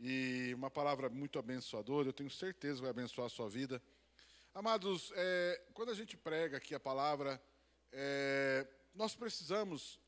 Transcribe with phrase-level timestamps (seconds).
[0.00, 3.82] e uma palavra muito abençoadora, eu tenho certeza que vai abençoar a sua vida.
[4.54, 7.40] Amados, é, quando a gente prega aqui a palavra,
[7.92, 10.00] é, nós precisamos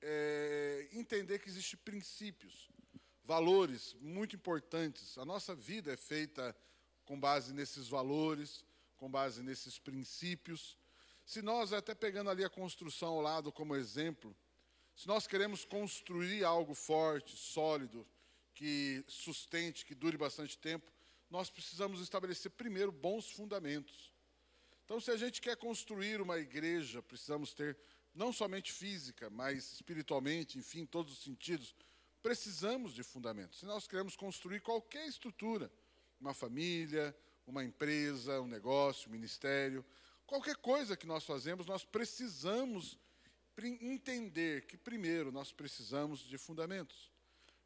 [0.00, 2.70] é, entender que existem princípios,
[3.24, 5.18] valores muito importantes.
[5.18, 6.56] A nossa vida é feita
[7.04, 8.64] com base nesses valores,
[8.96, 10.78] com base nesses princípios.
[11.24, 14.36] Se nós, até pegando ali a construção ao lado como exemplo,
[14.94, 18.06] se nós queremos construir algo forte, sólido,
[18.56, 20.90] que sustente, que dure bastante tempo,
[21.30, 24.14] nós precisamos estabelecer primeiro bons fundamentos.
[24.84, 27.76] Então, se a gente quer construir uma igreja, precisamos ter
[28.14, 31.74] não somente física, mas espiritualmente, enfim, em todos os sentidos,
[32.22, 33.58] precisamos de fundamentos.
[33.58, 35.70] Se nós queremos construir qualquer estrutura,
[36.18, 37.14] uma família,
[37.46, 39.84] uma empresa, um negócio, um ministério,
[40.26, 42.98] qualquer coisa que nós fazemos, nós precisamos
[43.82, 47.15] entender que primeiro nós precisamos de fundamentos.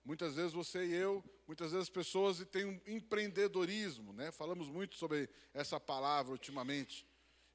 [0.04, 4.30] Muitas vezes você e eu, muitas vezes as pessoas têm um empreendedorismo, né?
[4.30, 7.06] Falamos muito sobre essa palavra ultimamente.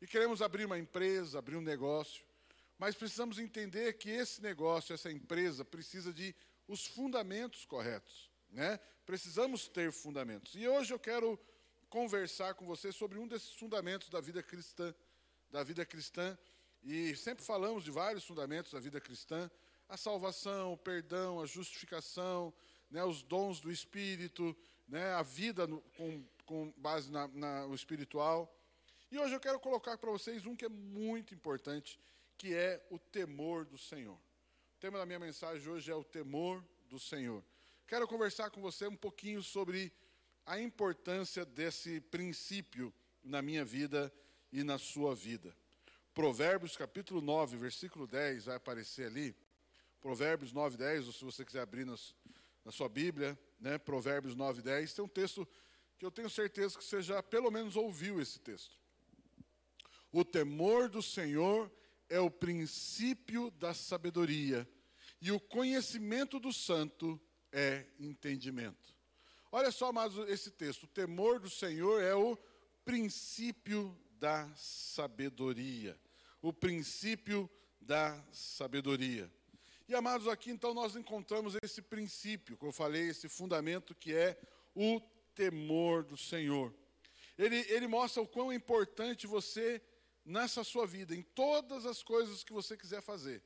[0.01, 2.23] E queremos abrir uma empresa, abrir um negócio,
[2.77, 6.35] mas precisamos entender que esse negócio, essa empresa precisa de
[6.67, 8.79] os fundamentos corretos, né?
[9.05, 10.55] Precisamos ter fundamentos.
[10.55, 11.39] E hoje eu quero
[11.89, 14.93] conversar com você sobre um desses fundamentos da vida cristã,
[15.49, 16.37] da vida cristã,
[16.83, 19.49] e sempre falamos de vários fundamentos da vida cristã,
[19.87, 22.53] a salvação, o perdão, a justificação,
[22.89, 24.55] né, os dons do Espírito,
[24.87, 28.51] né, a vida no, com, com, base na, na, no espiritual.
[29.11, 31.99] E hoje eu quero colocar para vocês um que é muito importante,
[32.37, 34.15] que é o temor do Senhor.
[34.15, 37.43] O tema da minha mensagem hoje é o temor do Senhor.
[37.87, 39.91] Quero conversar com você um pouquinho sobre
[40.45, 42.93] a importância desse princípio
[43.23, 44.11] na minha vida
[44.51, 45.55] e na sua vida.
[46.13, 49.35] Provérbios capítulo 9, versículo 10 vai aparecer ali.
[50.05, 52.13] Provérbios 9, 10, ou se você quiser abrir nas,
[52.63, 55.47] na sua Bíblia, né, Provérbios 9, 10, tem um texto
[55.97, 58.77] que eu tenho certeza que você já pelo menos ouviu esse texto.
[60.11, 61.71] O temor do Senhor
[62.07, 64.69] é o princípio da sabedoria,
[65.19, 67.19] e o conhecimento do santo
[67.51, 68.95] é entendimento.
[69.51, 70.83] Olha só, amados, esse texto.
[70.83, 72.37] O temor do Senhor é o
[72.85, 75.99] princípio da sabedoria.
[76.43, 77.49] O princípio
[77.81, 79.33] da sabedoria.
[79.87, 84.35] E amados, aqui então nós encontramos esse princípio, como eu falei, esse fundamento que é
[84.73, 84.99] o
[85.35, 86.73] temor do Senhor.
[87.37, 89.79] Ele, ele mostra o quão importante você,
[90.25, 93.43] nessa sua vida, em todas as coisas que você quiser fazer,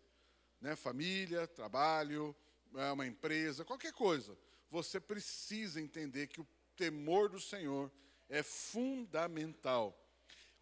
[0.62, 0.78] né?
[0.78, 2.34] família, trabalho,
[2.76, 4.38] é, uma empresa, qualquer coisa,
[4.70, 6.48] você precisa entender que o
[6.78, 7.92] temor do Senhor
[8.30, 9.94] é fundamental.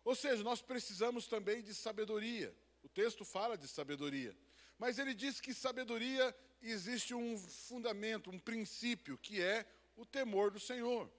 [0.04, 2.56] Ou seja, nós precisamos também de sabedoria.
[2.82, 4.36] O texto fala de sabedoria.
[4.78, 9.66] Mas ele diz que sabedoria existe um fundamento, um princípio, que é
[9.96, 11.10] o temor do Senhor.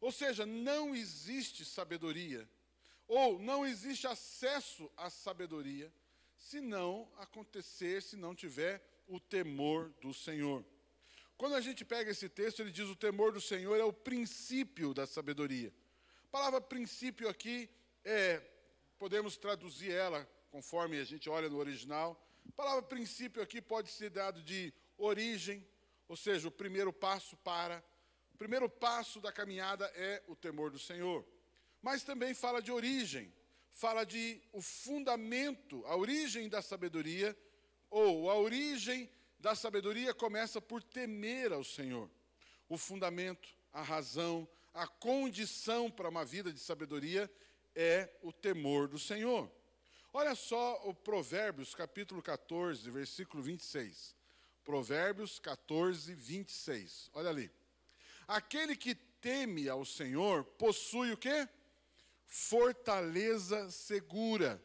[0.00, 2.48] Ou seja, não existe sabedoria,
[3.08, 5.92] ou não existe acesso à sabedoria,
[6.36, 10.64] se não acontecer, se não tiver o temor do Senhor.
[11.36, 14.92] Quando a gente pega esse texto, ele diz: o temor do Senhor é o princípio
[14.92, 15.72] da sabedoria.
[16.24, 17.70] A palavra princípio aqui
[18.04, 18.42] é,
[18.98, 24.10] podemos traduzir ela, conforme a gente olha no original, a palavra princípio aqui pode ser
[24.10, 25.66] dado de origem,
[26.08, 27.84] ou seja, o primeiro passo para.
[28.34, 31.26] O primeiro passo da caminhada é o temor do Senhor.
[31.82, 33.32] Mas também fala de origem,
[33.70, 37.36] fala de o fundamento, a origem da sabedoria,
[37.90, 42.10] ou a origem da sabedoria começa por temer ao Senhor.
[42.68, 47.30] O fundamento, a razão, a condição para uma vida de sabedoria
[47.74, 49.50] é o temor do Senhor.
[50.18, 54.16] Olha só o Provérbios, capítulo 14, versículo 26.
[54.64, 57.10] Provérbios 14, 26.
[57.12, 57.50] Olha ali.
[58.26, 61.46] Aquele que teme ao Senhor possui o quê?
[62.24, 64.58] Fortaleza segura.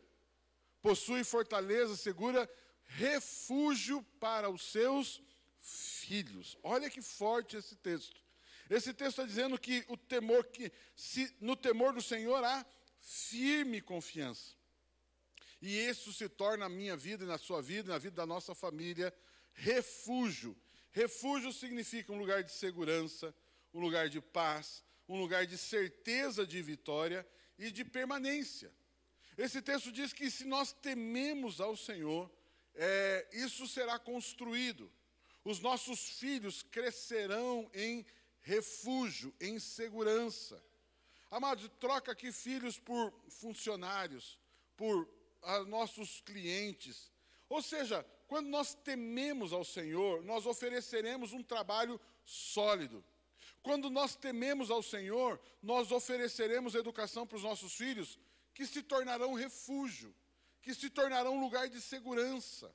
[0.81, 2.49] Possui fortaleza segura,
[2.85, 5.21] refúgio para os seus
[5.59, 6.57] filhos.
[6.63, 8.21] Olha que forte esse texto.
[8.69, 12.65] Esse texto está dizendo que o temor que se no temor do Senhor há
[12.97, 14.60] firme confiança.
[15.61, 18.55] E isso se torna na minha vida e na sua vida, na vida da nossa
[18.55, 19.13] família,
[19.53, 20.57] refúgio.
[20.91, 23.33] Refúgio significa um lugar de segurança,
[23.73, 27.27] um lugar de paz, um lugar de certeza de vitória
[27.59, 28.73] e de permanência.
[29.37, 32.29] Esse texto diz que se nós tememos ao Senhor,
[32.73, 34.91] é, isso será construído.
[35.43, 38.05] Os nossos filhos crescerão em
[38.41, 40.63] refúgio, em segurança.
[41.29, 44.39] Amados, troca aqui filhos por funcionários,
[44.75, 45.07] por
[45.41, 47.11] ah, nossos clientes.
[47.49, 53.03] Ou seja, quando nós tememos ao Senhor, nós ofereceremos um trabalho sólido.
[53.61, 58.17] Quando nós tememos ao Senhor, nós ofereceremos educação para os nossos filhos
[58.53, 60.15] que se tornarão refúgio,
[60.61, 62.73] que se tornarão lugar de segurança.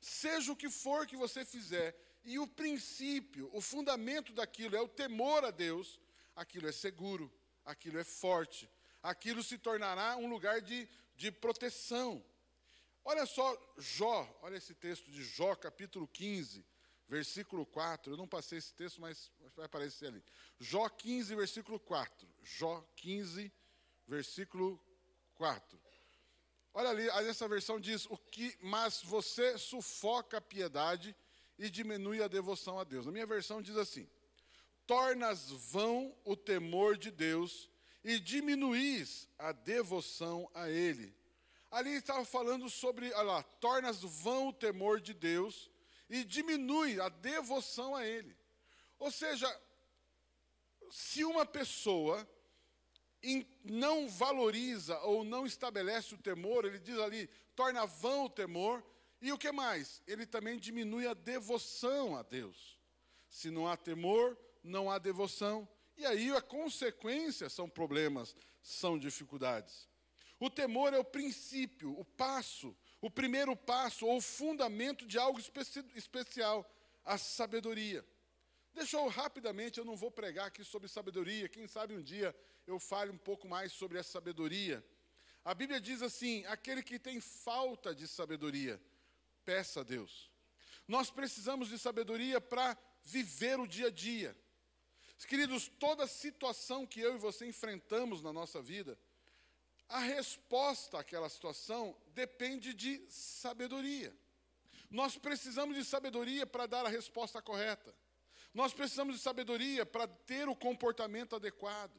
[0.00, 4.88] Seja o que for que você fizer, e o princípio, o fundamento daquilo é o
[4.88, 6.00] temor a Deus,
[6.36, 7.32] aquilo é seguro,
[7.64, 8.70] aquilo é forte,
[9.02, 12.24] aquilo se tornará um lugar de, de proteção.
[13.04, 16.64] Olha só, Jó, olha esse texto de Jó, capítulo 15,
[17.08, 18.12] versículo 4.
[18.12, 20.22] Eu não passei esse texto, mas vai aparecer ali.
[20.58, 22.28] Jó 15, versículo 4.
[22.42, 23.52] Jó 15,
[24.06, 24.80] versículo
[25.34, 25.80] 4.
[26.74, 31.14] Olha ali, essa versão diz: o que, mas você sufoca a piedade
[31.58, 33.04] e diminui a devoção a Deus.
[33.04, 34.08] Na minha versão diz assim:
[34.86, 37.68] tornas vão o temor de Deus
[38.04, 41.14] e diminuís a devoção a Ele.
[41.70, 45.70] Ali estava falando sobre, olha lá, tornas vão o temor de Deus
[46.08, 48.36] e diminui a devoção a Ele.
[48.98, 49.48] Ou seja,
[50.90, 52.28] se uma pessoa
[53.64, 58.84] não valoriza ou não estabelece o temor, ele diz ali, torna vão o temor,
[59.20, 60.02] e o que mais?
[60.06, 62.78] Ele também diminui a devoção a Deus.
[63.28, 65.68] Se não há temor, não há devoção.
[66.02, 69.88] E aí a consequência são problemas, são dificuldades.
[70.40, 75.84] O temor é o princípio, o passo, o primeiro passo ou fundamento de algo especi
[75.94, 76.68] especial,
[77.04, 78.04] a sabedoria.
[78.74, 82.34] Deixa eu rapidamente, eu não vou pregar aqui sobre sabedoria, quem sabe um dia
[82.66, 84.84] eu fale um pouco mais sobre a sabedoria.
[85.44, 88.82] A Bíblia diz assim: aquele que tem falta de sabedoria,
[89.44, 90.32] peça a Deus.
[90.88, 94.36] Nós precisamos de sabedoria para viver o dia a dia.
[95.24, 98.98] Queridos, toda situação que eu e você enfrentamos na nossa vida,
[99.88, 104.14] a resposta àquela situação depende de sabedoria.
[104.90, 107.94] Nós precisamos de sabedoria para dar a resposta correta.
[108.52, 111.98] Nós precisamos de sabedoria para ter o comportamento adequado.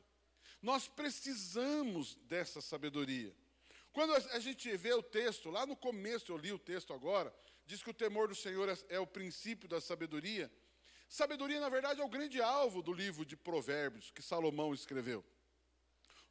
[0.61, 3.35] Nós precisamos dessa sabedoria.
[3.91, 7.33] Quando a gente vê o texto, lá no começo eu li o texto agora,
[7.65, 10.51] diz que o temor do Senhor é, é o princípio da sabedoria.
[11.07, 15.23] Sabedoria, na verdade, é o grande alvo do livro de Provérbios que Salomão escreveu.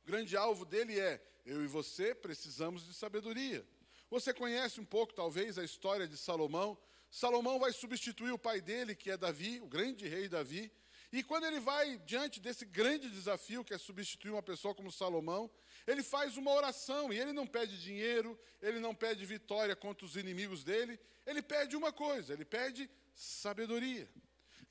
[0.03, 3.67] O grande alvo dele é: eu e você precisamos de sabedoria.
[4.11, 6.77] Você conhece um pouco, talvez, a história de Salomão.
[7.11, 10.73] Salomão vai substituir o pai dele, que é Davi, o grande rei Davi.
[11.13, 15.51] E quando ele vai diante desse grande desafio, que é substituir uma pessoa como Salomão,
[15.87, 20.17] ele faz uma oração e ele não pede dinheiro, ele não pede vitória contra os
[20.17, 24.09] inimigos dele, ele pede uma coisa, ele pede sabedoria.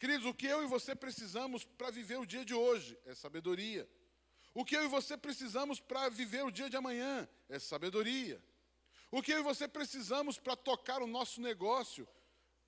[0.01, 3.88] Queridos, o que eu e você precisamos para viver o dia de hoje é sabedoria.
[4.51, 8.44] O que eu e você precisamos para viver o dia de amanhã é sabedoria.
[9.12, 12.07] O que eu e você precisamos para tocar o nosso negócio,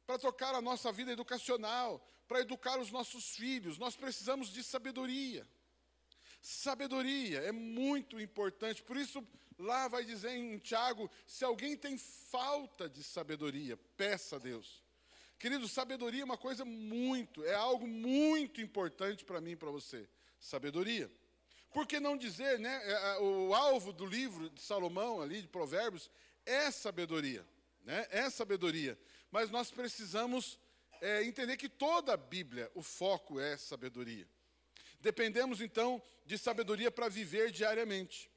[0.05, 5.43] para tocar a nossa vida educacional, para educar os nossos filhos, nós precisamos de sabedoria.
[6.39, 9.27] Sabedoria é muito importante, por isso
[9.57, 14.83] lá vai dizer em Tiago: se alguém tem falta de sabedoria, peça a Deus.
[15.43, 20.07] Querido, sabedoria é uma coisa muito, é algo muito importante para mim e para você.
[20.39, 21.11] Sabedoria.
[21.73, 22.81] Por que não dizer, né?
[22.85, 26.09] É, é, o alvo do livro de Salomão, ali, de Provérbios,
[26.45, 27.45] é sabedoria.
[27.83, 28.07] Né?
[28.09, 28.97] É sabedoria.
[29.29, 30.57] Mas nós precisamos
[31.01, 34.25] é, entender que toda a Bíblia, o foco é sabedoria.
[35.01, 38.31] Dependemos, então, de sabedoria para viver diariamente.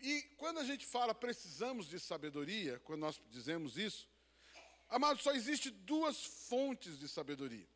[0.00, 4.08] E quando a gente fala precisamos de sabedoria, quando nós dizemos isso,
[4.88, 7.68] amado, só existe duas fontes de sabedoria.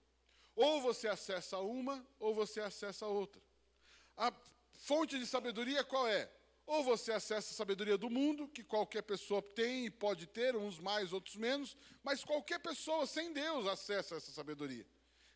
[0.54, 3.40] Ou você acessa uma, ou você acessa a outra.
[4.16, 4.32] A
[4.80, 6.30] Fonte de sabedoria qual é?
[6.66, 10.78] Ou você acessa a sabedoria do mundo, que qualquer pessoa tem e pode ter, uns
[10.78, 14.86] mais, outros menos, mas qualquer pessoa sem Deus acessa essa sabedoria.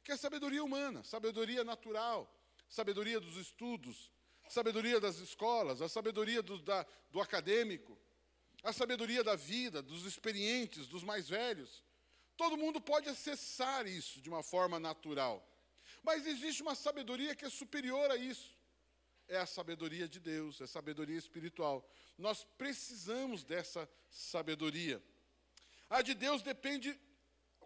[0.02, 2.32] Que é sabedoria humana, sabedoria natural,
[2.68, 4.10] sabedoria dos estudos,
[4.48, 7.98] sabedoria das escolas, a sabedoria do, da, do acadêmico,
[8.64, 11.84] a sabedoria da vida, dos experientes, dos mais velhos.
[12.36, 15.46] Todo mundo pode acessar isso de uma forma natural.
[16.02, 18.54] Mas existe uma sabedoria que é superior a isso
[19.28, 21.88] é a sabedoria de Deus, é sabedoria espiritual.
[22.18, 25.02] Nós precisamos dessa sabedoria.
[25.88, 26.98] A de Deus depende,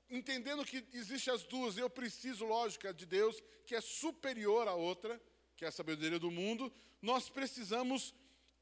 [0.08, 4.74] entendendo que existem as duas, eu preciso, lógico, a de Deus, que é superior à
[4.74, 5.20] outra,
[5.56, 8.14] que é a sabedoria do mundo, nós precisamos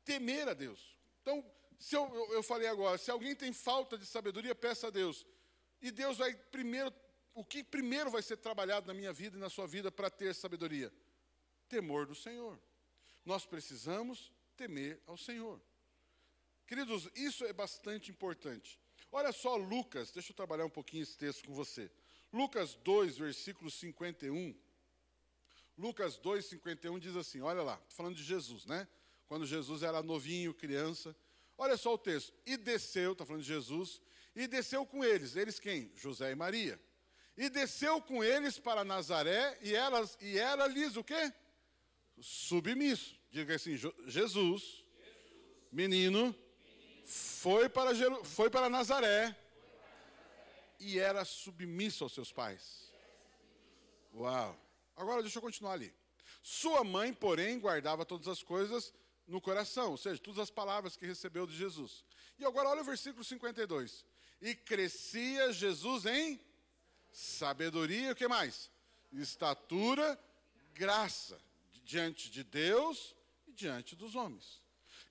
[0.05, 0.99] temer a Deus.
[1.23, 1.45] Então,
[1.79, 5.27] se eu, eu, eu falei agora, se alguém tem falta de sabedoria, peça a Deus.
[5.81, 6.93] E Deus vai primeiro,
[7.35, 10.35] o que primeiro vai ser trabalhado na minha vida e na sua vida para ter
[10.35, 10.93] sabedoria?
[11.69, 12.59] Temor do Senhor.
[13.25, 15.61] Nós precisamos temer ao Senhor.
[16.67, 18.81] Queridos, isso é bastante importante.
[19.13, 21.91] Olha só Lucas, deixa eu trabalhar um pouquinho esse texto com você.
[22.33, 24.55] Lucas 2, versículo 51.
[25.79, 28.89] Lucas 2, 51 diz assim: olha lá, falando de Jesus, né?
[29.27, 31.15] Quando Jesus era novinho, criança.
[31.59, 32.33] Olha só o texto.
[32.45, 34.01] E desceu, está falando de Jesus,
[34.35, 35.37] e desceu com eles.
[35.37, 35.91] Eles quem?
[35.97, 36.81] José e Maria.
[37.37, 41.33] E desceu com eles para Nazaré, e, elas, e era-lhes o quê?
[42.21, 43.19] Submisso.
[43.31, 44.85] Diga assim: Jesus,
[45.71, 46.35] menino,
[47.05, 47.95] foi para,
[48.25, 49.37] foi para Nazaré
[50.79, 52.91] e era submisso aos seus pais.
[54.15, 54.59] Uau!
[54.97, 55.95] Agora deixa eu continuar ali.
[56.43, 58.93] Sua mãe, porém, guardava todas as coisas
[59.27, 62.05] no coração, ou seja, todas as palavras que recebeu de Jesus.
[62.39, 64.05] E agora olha o versículo 52.
[64.41, 66.41] E crescia Jesus em
[67.11, 68.71] sabedoria, o que mais?
[69.13, 70.19] Estatura,
[70.75, 71.41] graça,
[71.85, 73.15] diante de Deus
[73.47, 74.61] e diante dos homens.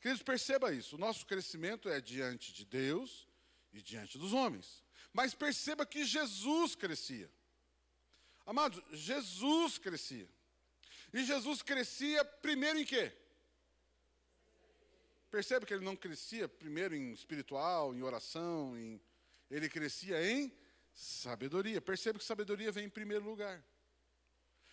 [0.01, 0.95] Queridos, perceba isso.
[0.95, 3.27] O nosso crescimento é diante de Deus
[3.73, 4.83] e diante dos homens.
[5.11, 7.31] Mas perceba que Jesus crescia.
[8.45, 10.29] Amados, Jesus crescia.
[11.11, 13.11] E Jesus crescia primeiro em quê?
[15.35, 19.01] Perceba que ele não crescia primeiro em espiritual, em oração, em...
[19.51, 20.49] ele crescia em
[20.93, 21.81] sabedoria.
[21.81, 23.61] Perceba que sabedoria vem em primeiro lugar.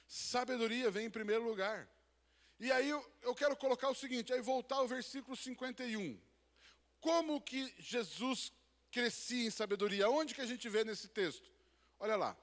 [0.06, 1.88] Sabedoria vem em primeiro lugar.
[2.60, 6.16] E aí eu, eu quero colocar o seguinte, aí voltar ao versículo 51.
[7.00, 8.52] Como que Jesus
[8.92, 10.08] crescia em sabedoria?
[10.08, 11.50] Onde que a gente vê nesse texto?
[11.98, 12.36] Olha lá.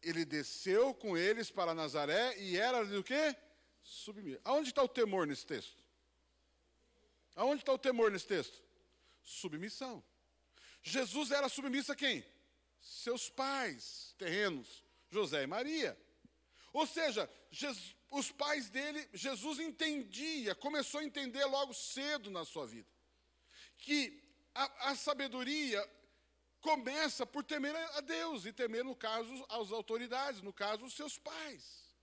[0.00, 3.34] Ele desceu com eles para Nazaré e era do quê?
[3.82, 4.40] Submisso.
[4.44, 5.76] Aonde está o temor nesse texto?
[7.38, 8.60] Aonde está o temor nesse texto?
[9.22, 10.02] Submissão.
[10.82, 12.24] Jesus era submisso a quem?
[12.80, 15.96] Seus pais terrenos, José e Maria.
[16.72, 22.66] Ou seja, Jesus, os pais dele, Jesus entendia, começou a entender logo cedo na sua
[22.66, 22.88] vida,
[23.76, 24.20] que
[24.52, 25.80] a, a sabedoria
[26.60, 31.16] começa por temer a Deus, e temer, no caso, as autoridades, no caso, os seus
[31.16, 31.94] pais.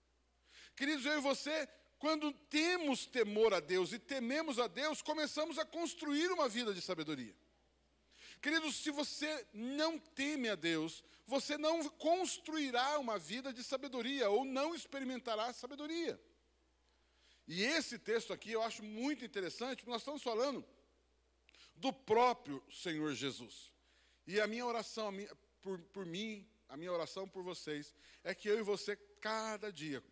[0.78, 1.68] Queridos, eu e você,
[2.06, 6.80] quando temos temor a Deus e tememos a Deus, começamos a construir uma vida de
[6.80, 7.36] sabedoria.
[8.40, 14.46] Queridos, se você não teme a Deus, você não construirá uma vida de sabedoria ou
[14.46, 16.22] não experimentará sabedoria.
[17.48, 20.64] E esse texto aqui eu acho muito interessante, porque nós estamos falando
[21.76, 23.72] do próprio Senhor Jesus.
[24.28, 28.36] E a minha oração a minha, por, por mim, a minha oração por vocês, é
[28.36, 30.04] que eu e você, cada dia,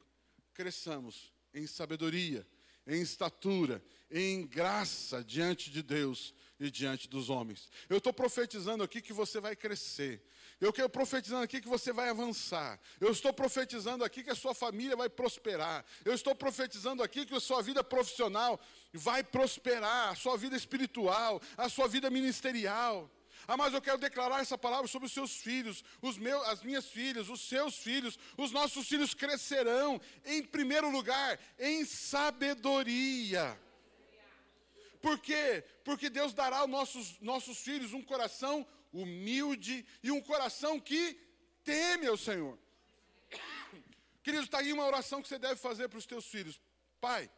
[0.55, 2.47] cresçamos em sabedoria,
[2.85, 7.69] em estatura, em graça diante de Deus e diante dos homens.
[7.89, 10.23] Eu estou profetizando aqui que você vai crescer.
[10.61, 12.79] Eu estou profetizando aqui que você vai avançar.
[12.99, 15.85] Eu estou profetizando aqui que a sua família vai prosperar.
[16.05, 18.59] Eu estou profetizando aqui que a sua vida profissional
[18.93, 23.11] vai prosperar, a sua vida espiritual, a sua vida ministerial.
[23.47, 26.85] Ah, mas eu quero declarar essa palavra sobre os seus filhos, os meus, as minhas
[26.87, 33.59] filhas, os seus filhos, os nossos filhos crescerão, em primeiro lugar, em sabedoria.
[35.01, 35.63] Por quê?
[35.83, 41.19] Porque Deus dará aos nossos, nossos filhos um coração humilde e um coração que
[41.63, 42.57] teme ao Senhor.
[44.23, 46.59] Queridos, está aí uma oração que você deve fazer para os teus filhos.
[47.01, 47.29] Pai,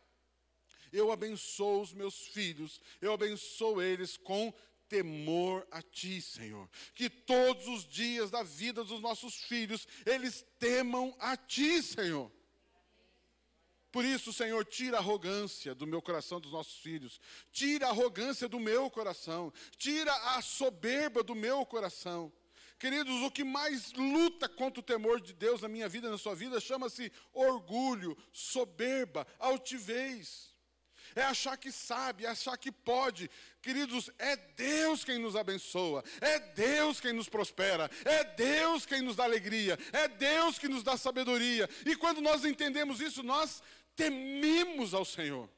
[0.94, 4.54] eu abençoo os meus filhos, eu abençoo eles com
[4.88, 6.70] temor a Ti, Senhor.
[6.94, 12.32] Que todos os dias da vida dos nossos filhos, eles temam a Ti, Senhor.
[13.92, 17.18] Por isso, Senhor, tira a arrogância do meu coração dos nossos filhos,
[17.50, 22.30] tira a arrogância do meu coração, tira a soberba do meu coração.
[22.78, 26.36] Queridos, o que mais luta contra o temor de Deus na minha vida, na sua
[26.36, 30.55] vida, chama-se orgulho, soberba, altivez.
[31.16, 33.32] É achar que sabe, é achar que pode.
[33.62, 39.16] Queridos, é Deus quem nos abençoa, é Deus quem nos prospera, é Deus quem nos
[39.16, 41.70] dá alegria, é Deus que nos dá sabedoria.
[41.86, 43.64] E quando nós entendemos isso, nós
[43.96, 45.50] tememos ao Senhor.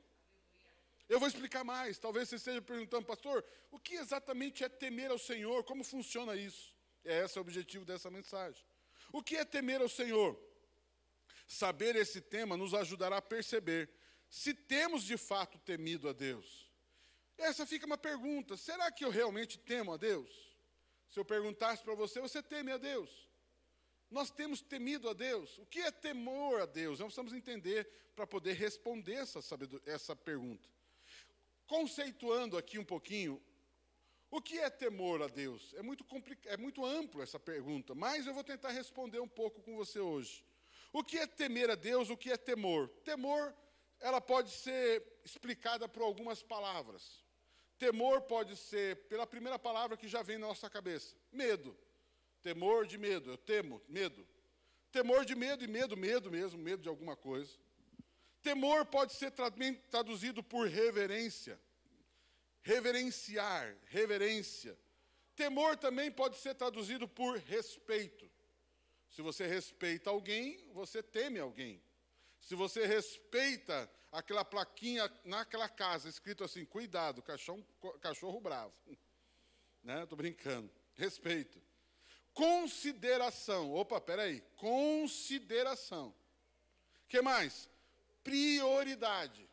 [1.09, 1.97] Eu vou explicar mais.
[1.97, 5.63] Talvez você esteja perguntando, pastor, o que exatamente é temer ao Senhor?
[5.63, 6.75] Como funciona isso?
[7.03, 8.63] É esse o objetivo dessa mensagem.
[9.11, 10.37] O que é temer ao Senhor?
[11.47, 13.89] Saber esse tema nos ajudará a perceber
[14.29, 16.71] se temos de fato temido a Deus.
[17.37, 20.29] Essa fica uma pergunta: será que eu realmente temo a Deus?
[21.09, 23.27] Se eu perguntasse para você, você teme a Deus?
[24.09, 25.57] Nós temos temido a Deus.
[25.57, 26.99] O que é temor a Deus?
[26.99, 29.39] Nós precisamos entender para poder responder essa,
[29.85, 30.67] essa pergunta.
[31.65, 33.41] Conceituando aqui um pouquinho,
[34.31, 35.73] o que é temor a Deus?
[35.73, 36.05] É muito,
[36.45, 40.43] é muito amplo essa pergunta, mas eu vou tentar responder um pouco com você hoje.
[40.91, 42.09] O que é temer a Deus?
[42.09, 42.87] O que é temor?
[43.03, 43.53] Temor,
[43.99, 47.25] ela pode ser explicada por algumas palavras.
[47.77, 51.77] Temor pode ser pela primeira palavra que já vem na nossa cabeça: medo.
[52.41, 54.27] Temor de medo, eu temo, medo.
[54.91, 57.51] Temor de medo e medo, medo mesmo, medo de alguma coisa.
[58.41, 59.31] Temor pode ser
[59.89, 61.59] traduzido por reverência.
[62.61, 64.77] Reverenciar, reverência.
[65.35, 68.29] Temor também pode ser traduzido por respeito.
[69.09, 71.81] Se você respeita alguém, você teme alguém.
[72.47, 77.61] Se você respeita aquela plaquinha naquela casa, escrito assim: cuidado, cachorro,
[77.99, 78.73] cachorro bravo.
[79.83, 80.05] Né?
[80.07, 80.69] Brincando.
[80.95, 81.61] Respeito.
[82.33, 83.73] Consideração.
[83.73, 84.41] Opa, peraí.
[84.57, 86.13] Consideração.
[87.07, 87.69] que mais?
[88.21, 89.49] Prioridade.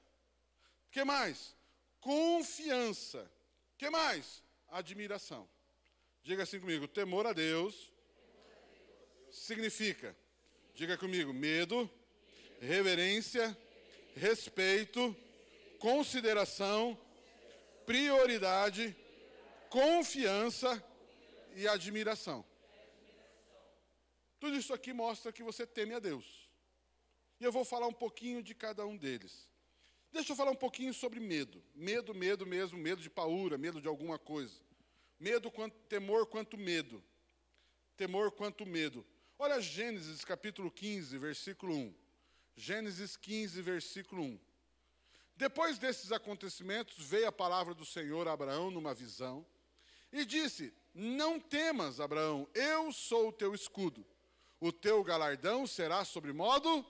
[0.90, 1.54] que mais?
[2.00, 3.30] Confiança.
[3.76, 4.42] que mais?
[4.68, 5.48] Admiração.
[6.22, 7.92] Diga assim comigo: temor a Deus,
[9.30, 10.16] significa,
[10.74, 11.88] diga comigo, medo,
[12.64, 13.56] reverência,
[14.16, 15.14] respeito,
[15.78, 16.98] consideração,
[17.84, 18.96] prioridade,
[19.68, 20.82] confiança
[21.54, 22.44] e admiração.
[24.40, 26.48] Tudo isso aqui mostra que você teme a Deus.
[27.40, 29.48] E eu vou falar um pouquinho de cada um deles.
[30.12, 31.62] Deixa eu falar um pouquinho sobre medo.
[31.74, 34.60] Medo, medo mesmo, medo de paura, medo de alguma coisa.
[35.18, 37.02] Medo quanto temor quanto medo.
[37.96, 39.04] Temor quanto medo.
[39.38, 42.03] Olha Gênesis capítulo 15, versículo 1.
[42.56, 44.40] Gênesis 15, versículo 1.
[45.36, 49.44] Depois desses acontecimentos, veio a palavra do Senhor a Abraão numa visão
[50.12, 54.06] e disse: Não temas, Abraão, eu sou o teu escudo
[54.66, 56.84] o teu galardão será sobre modo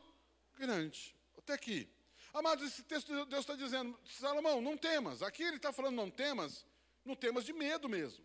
[0.56, 1.12] grande.
[1.36, 1.88] Até aqui.
[2.32, 5.22] Amados, esse texto Deus está dizendo, Salomão, não temas.
[5.22, 6.64] Aqui ele está falando não temas,
[7.04, 8.24] não temas de medo mesmo.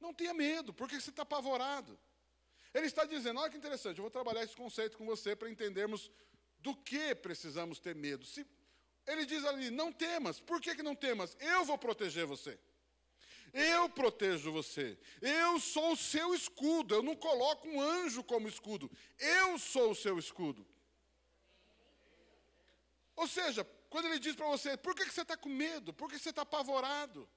[0.00, 1.96] Não tenha medo, porque você está apavorado.
[2.74, 6.10] Ele está dizendo, olha que interessante, eu vou trabalhar esse conceito com você para entendermos
[6.62, 8.24] do que precisamos ter medo.
[8.24, 8.46] Se,
[9.06, 10.40] ele diz ali, não temas.
[10.40, 11.36] Por que, que não temas?
[11.40, 12.58] Eu vou proteger você.
[13.52, 14.98] Eu protejo você.
[15.20, 16.94] Eu sou o seu escudo.
[16.94, 18.90] Eu não coloco um anjo como escudo.
[19.18, 20.66] Eu sou o seu escudo.
[23.14, 25.92] Ou seja, quando ele diz para você, por que, você está com medo?
[25.92, 27.28] Por que você está apavorado?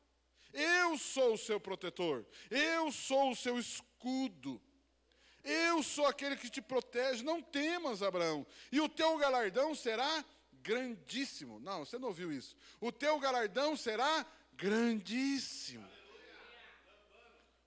[0.53, 2.25] Eu sou o seu protetor.
[2.49, 4.61] Eu sou o seu escudo.
[5.45, 7.23] Eu sou aquele que te protege.
[7.23, 8.45] Não temas, Abraão.
[8.71, 11.59] E o teu galardão será grandíssimo.
[11.59, 12.57] Não, você não ouviu isso.
[12.81, 15.87] O teu galardão será grandíssimo.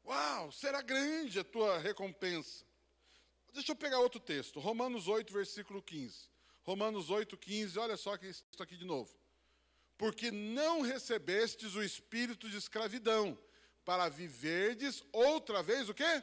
[0.05, 2.65] Uau, será grande a tua recompensa.
[3.53, 6.29] Deixa eu pegar outro texto, Romanos 8, versículo 15.
[6.63, 9.15] Romanos 8, 15, olha só isso aqui de novo.
[9.97, 13.39] Porque não recebestes o espírito de escravidão,
[13.85, 16.23] para viverdes outra vez o quê?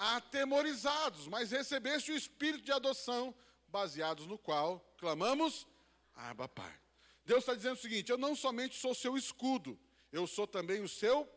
[0.00, 3.34] Atemorizados, mas recebeste o espírito de adoção,
[3.68, 5.66] baseados no qual clamamos,
[6.14, 6.74] Abba Pai.
[7.22, 9.78] Deus está dizendo o seguinte: eu não somente sou seu escudo,
[10.10, 11.28] eu sou também o seu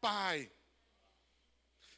[0.00, 0.50] Pai.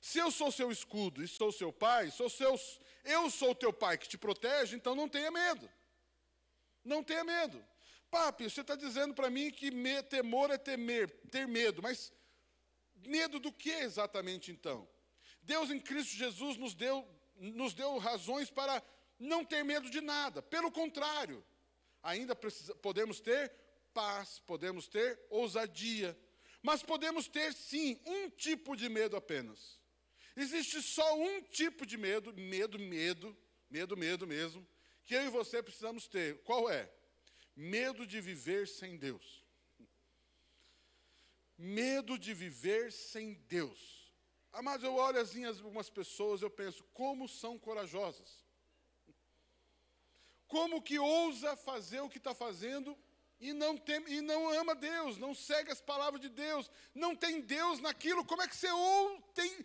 [0.02, 3.72] Se eu sou seu escudo e sou seu pai, sou seus, eu sou o teu
[3.72, 5.68] pai que te protege, então não tenha medo.
[6.84, 7.60] Não tenha medo.
[8.08, 12.12] Papi, você está dizendo para mim que me, temor é temer, ter medo, mas
[12.94, 14.88] medo do que exatamente então?
[15.46, 17.06] Deus em Cristo Jesus nos deu,
[17.36, 18.82] nos deu razões para
[19.18, 20.42] não ter medo de nada.
[20.42, 21.42] Pelo contrário,
[22.02, 23.52] ainda precisa, podemos ter
[23.94, 26.18] paz, podemos ter ousadia,
[26.62, 29.80] mas podemos ter sim um tipo de medo apenas.
[30.36, 33.36] Existe só um tipo de medo, medo, medo,
[33.70, 34.66] medo, medo mesmo,
[35.04, 36.42] que eu e você precisamos ter.
[36.42, 36.90] Qual é?
[37.54, 39.42] Medo de viver sem Deus.
[41.56, 44.05] Medo de viver sem Deus.
[44.56, 48.42] Amados, eu olho assim algumas pessoas, eu penso, como são corajosas.
[50.48, 52.96] Como que ousa fazer o que está fazendo
[53.38, 57.42] e não, tem, e não ama Deus, não segue as palavras de Deus, não tem
[57.42, 59.62] Deus naquilo, como é que você ou tem,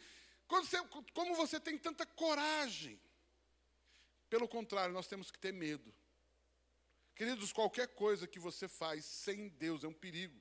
[0.49, 0.77] você,
[1.13, 2.99] como você tem tanta coragem?
[4.29, 5.93] Pelo contrário, nós temos que ter medo.
[7.15, 10.37] Queridos, qualquer coisa que você faz sem Deus é um perigo.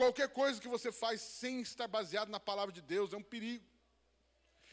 [0.00, 3.62] Qualquer coisa que você faz sem estar baseado na palavra de Deus é um perigo.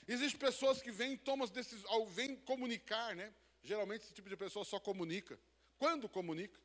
[0.08, 3.34] Existem pessoas que vêm, tomam decisões, vêm comunicar, né?
[3.62, 5.38] Geralmente esse tipo de pessoa só comunica.
[5.78, 6.58] Quando comunica?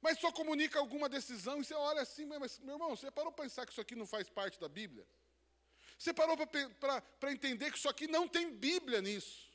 [0.00, 3.44] Mas só comunica alguma decisão e você olha assim, mas meu irmão, você parou para
[3.44, 5.06] pensar que isso aqui não faz parte da Bíblia?
[5.98, 6.38] Você parou
[7.20, 9.50] para entender que isso aqui não tem Bíblia nisso.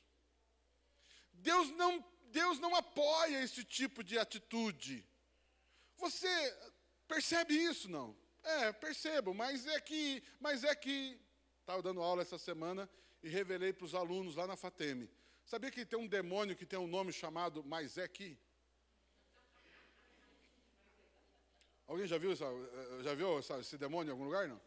[1.34, 5.04] Deus não, Deus não apoia esse tipo de atitude.
[5.98, 6.28] Você
[7.08, 8.16] percebe isso, não?
[8.44, 11.20] É, percebo, mas é que, mas é que
[11.60, 12.90] estava dando aula essa semana
[13.22, 15.10] e revelei para os alunos lá na Fateme.
[15.46, 18.38] Sabia que tem um demônio que tem um nome chamado Mas é que?
[21.88, 22.46] Alguém já viu, essa,
[23.02, 24.60] já viu esse demônio em algum lugar, não?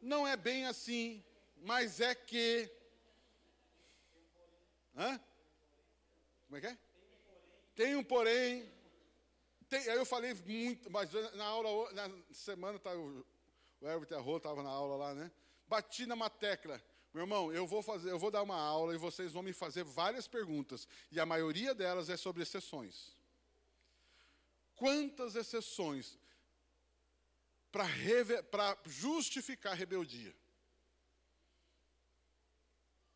[0.00, 1.24] Não é bem assim,
[1.62, 2.68] mas é que.
[4.96, 5.20] Hã?
[6.46, 6.78] Como é que é?
[7.76, 8.73] Tem um porém.
[9.74, 13.26] Tem, aí eu falei muito, mas na aula, na semana, tá, o,
[13.80, 15.32] o Everton Arro estava na aula lá, né?
[15.66, 16.80] Bati numa tecla.
[17.12, 19.82] Meu irmão, eu vou fazer, eu vou dar uma aula e vocês vão me fazer
[19.82, 20.86] várias perguntas.
[21.10, 23.16] E a maioria delas é sobre exceções.
[24.76, 26.20] Quantas exceções
[27.72, 30.32] para justificar a rebeldia?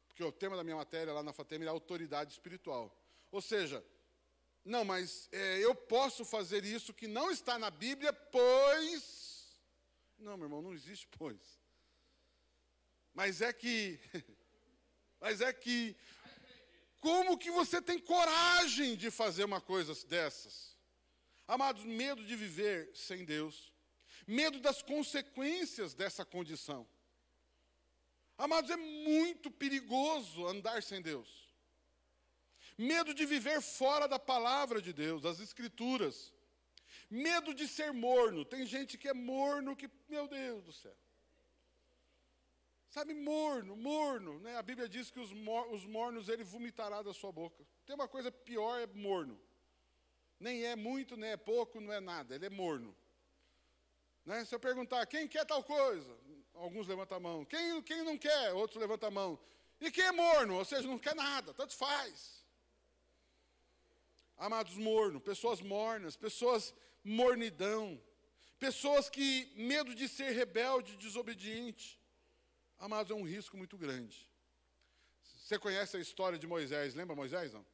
[0.09, 2.93] Porque o tema da minha matéria lá na FATEM é autoridade espiritual.
[3.31, 3.85] Ou seja,
[4.69, 9.59] não, mas é, eu posso fazer isso que não está na Bíblia, pois.
[10.19, 11.41] Não, meu irmão, não existe pois.
[13.15, 13.99] Mas é que.
[15.21, 15.97] Mas é que.
[17.01, 20.77] Como que você tem coragem de fazer uma coisa dessas?
[21.47, 23.73] Amados, medo de viver sem Deus,
[24.27, 26.89] medo das consequências dessa condição.
[28.37, 31.48] Amados, é muito perigoso andar sem Deus
[32.79, 36.33] medo de viver fora da palavra de Deus, das Escrituras,
[37.11, 38.45] medo de ser morno.
[38.45, 40.97] Tem gente que é morno que, meu Deus do céu.
[42.89, 44.39] Sabe, morno, morno.
[44.39, 44.57] Né?
[44.57, 47.67] A Bíblia diz que os, mor os mornos ele vomitará da sua boca.
[47.85, 49.39] Tem uma coisa pior, é morno.
[50.39, 52.35] Nem é muito, nem é pouco, não é nada.
[52.35, 52.97] Ele é morno.
[54.25, 54.45] Né?
[54.45, 56.17] Se eu perguntar, quem quer tal coisa?
[56.55, 57.45] Alguns levantam a mão.
[57.45, 58.53] Quem, quem não quer?
[58.53, 59.39] Outros levantam a mão.
[59.81, 60.57] E quem é morno?
[60.57, 62.38] Ou seja, não quer nada, tanto faz.
[64.39, 66.73] Amados morno, pessoas mornas, pessoas
[67.03, 68.01] mornidão,
[68.59, 71.99] pessoas que medo de ser rebelde, desobediente.
[72.79, 74.29] Amados, é um risco muito grande.
[75.21, 77.67] Você conhece a história de Moisés, lembra Moisés, não?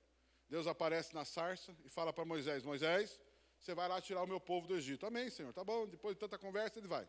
[0.49, 3.21] Deus aparece na sarça e fala para Moisés: Moisés,
[3.59, 5.05] você vai lá tirar o meu povo do Egito.
[5.05, 5.87] Amém, Senhor, tá bom.
[5.87, 7.07] Depois de tanta conversa, ele vai.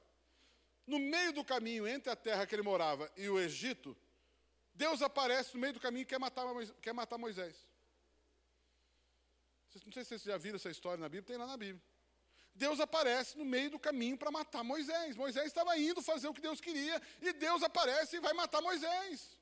[0.86, 3.96] No meio do caminho entre a terra que ele morava e o Egito,
[4.74, 6.46] Deus aparece no meio do caminho e quer matar,
[6.82, 7.56] quer matar Moisés.
[9.84, 11.82] Não sei se vocês já viram essa história na Bíblia, tem lá na Bíblia.
[12.54, 15.16] Deus aparece no meio do caminho para matar Moisés.
[15.16, 19.38] Moisés estava indo fazer o que Deus queria, e Deus aparece e vai matar Moisés.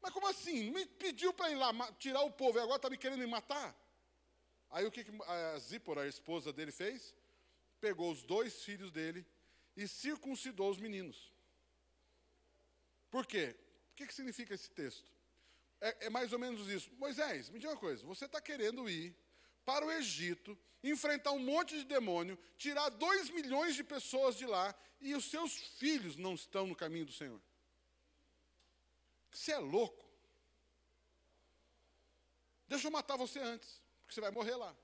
[0.00, 0.70] Mas como assim?
[0.70, 3.76] Me pediu para ir lá tirar o povo e agora está me querendo me matar?
[4.70, 7.14] Aí o que a Zípora, a esposa dele, fez?
[7.80, 9.26] Pegou os dois filhos dele
[9.76, 11.32] e circuncidou os meninos.
[13.10, 13.56] Por quê?
[13.92, 15.10] O que, que significa esse texto?
[15.80, 16.90] É, é mais ou menos isso.
[16.98, 19.16] Moisés, me diga uma coisa: você está querendo ir
[19.64, 24.74] para o Egito, enfrentar um monte de demônio, tirar dois milhões de pessoas de lá
[25.00, 27.40] e os seus filhos não estão no caminho do Senhor.
[29.32, 30.04] Você é louco.
[32.68, 34.76] Deixa eu matar você antes, porque você vai morrer lá.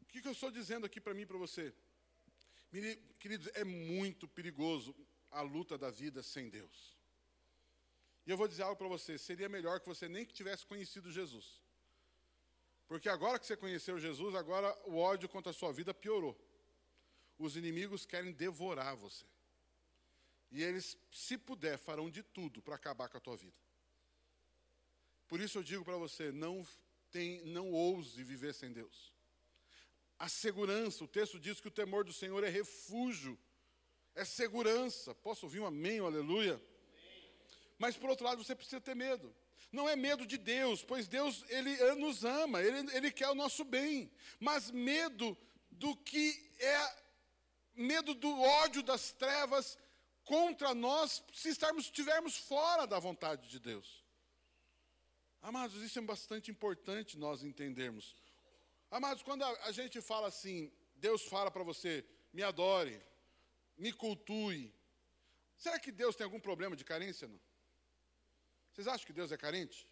[0.00, 1.74] O que, que eu estou dizendo aqui para mim e para você?
[3.18, 4.94] Queridos, é muito perigoso
[5.36, 6.96] a luta da vida sem Deus.
[8.26, 11.62] E eu vou dizer algo para você: seria melhor que você nem tivesse conhecido Jesus.
[12.88, 16.36] Porque agora que você conheceu Jesus, agora o ódio contra a sua vida piorou.
[17.38, 19.26] Os inimigos querem devorar você.
[20.50, 23.56] E eles, se puder, farão de tudo para acabar com a tua vida.
[25.28, 26.66] Por isso eu digo para você, não
[27.10, 29.12] tem, não ouse viver sem Deus.
[30.18, 33.38] A segurança, o texto diz que o temor do Senhor é refúgio
[34.16, 35.14] é segurança.
[35.14, 36.60] Posso ouvir um amém, um aleluia?
[37.78, 39.32] Mas por outro lado, você precisa ter medo.
[39.70, 43.62] Não é medo de Deus, pois Deus ele nos ama, ele, ele quer o nosso
[43.64, 44.10] bem.
[44.40, 45.36] Mas medo
[45.70, 46.96] do que é
[47.74, 49.78] medo do ódio das trevas
[50.24, 54.04] contra nós, se estarmos estivermos fora da vontade de Deus.
[55.42, 58.16] Amados, isso é bastante importante nós entendermos.
[58.90, 63.00] Amados, quando a, a gente fala assim, Deus fala para você, me adore,
[63.76, 64.74] me cultue.
[65.56, 67.28] Será que Deus tem algum problema de carência?
[67.28, 67.40] Não?
[68.72, 69.88] Vocês acham que Deus é carente?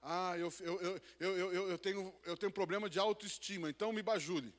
[0.00, 4.52] Ah, eu, eu, eu, eu, eu, tenho, eu tenho problema de autoestima, então me bajule.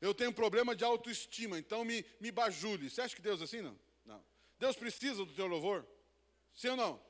[0.00, 2.88] Eu tenho problema de autoestima, então me, me bajule.
[2.88, 3.60] Você acha que Deus é assim?
[3.60, 3.78] Não.
[4.04, 4.24] não.
[4.58, 5.86] Deus precisa do teu louvor?
[6.54, 7.08] Sim ou não?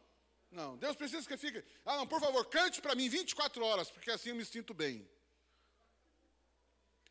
[0.51, 0.77] Não.
[0.77, 1.63] Deus precisa que fique.
[1.85, 5.09] Ah, não, por favor, cante para mim 24 horas, porque assim eu me sinto bem.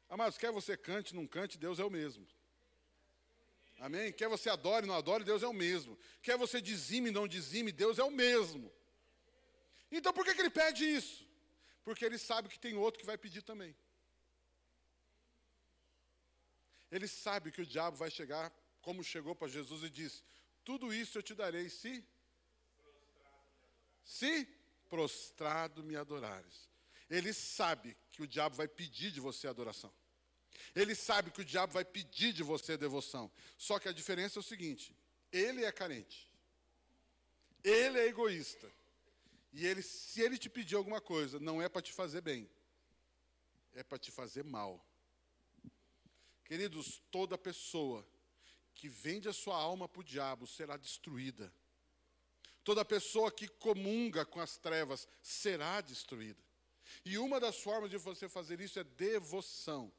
[0.09, 2.25] Amados, quer você cante, não cante, Deus é o mesmo.
[3.79, 4.11] Amém?
[4.11, 5.97] Quer você adore, não adore, Deus é o mesmo.
[6.21, 8.71] Quer você dizime, não dizime, Deus é o mesmo.
[9.91, 11.27] Então por que, que ele pede isso?
[11.83, 13.75] Porque ele sabe que tem outro que vai pedir também.
[16.91, 20.23] Ele sabe que o diabo vai chegar, como chegou para Jesus e disse:
[20.63, 22.03] Tudo isso eu te darei se.
[24.03, 24.45] Se
[24.89, 26.69] prostrado me adorares.
[27.09, 29.93] Ele sabe que o diabo vai pedir de você adoração.
[30.75, 33.31] Ele sabe que o diabo vai pedir de você devoção.
[33.57, 34.95] Só que a diferença é o seguinte:
[35.31, 36.29] ele é carente.
[37.63, 38.71] Ele é egoísta.
[39.53, 42.49] E ele, se ele te pedir alguma coisa, não é para te fazer bem,
[43.73, 44.85] é para te fazer mal.
[46.45, 48.07] Queridos, toda pessoa
[48.73, 51.51] que vende a sua alma para o diabo será destruída.
[52.63, 56.41] Toda pessoa que comunga com as trevas será destruída.
[57.03, 59.91] E uma das formas de você fazer isso é devoção.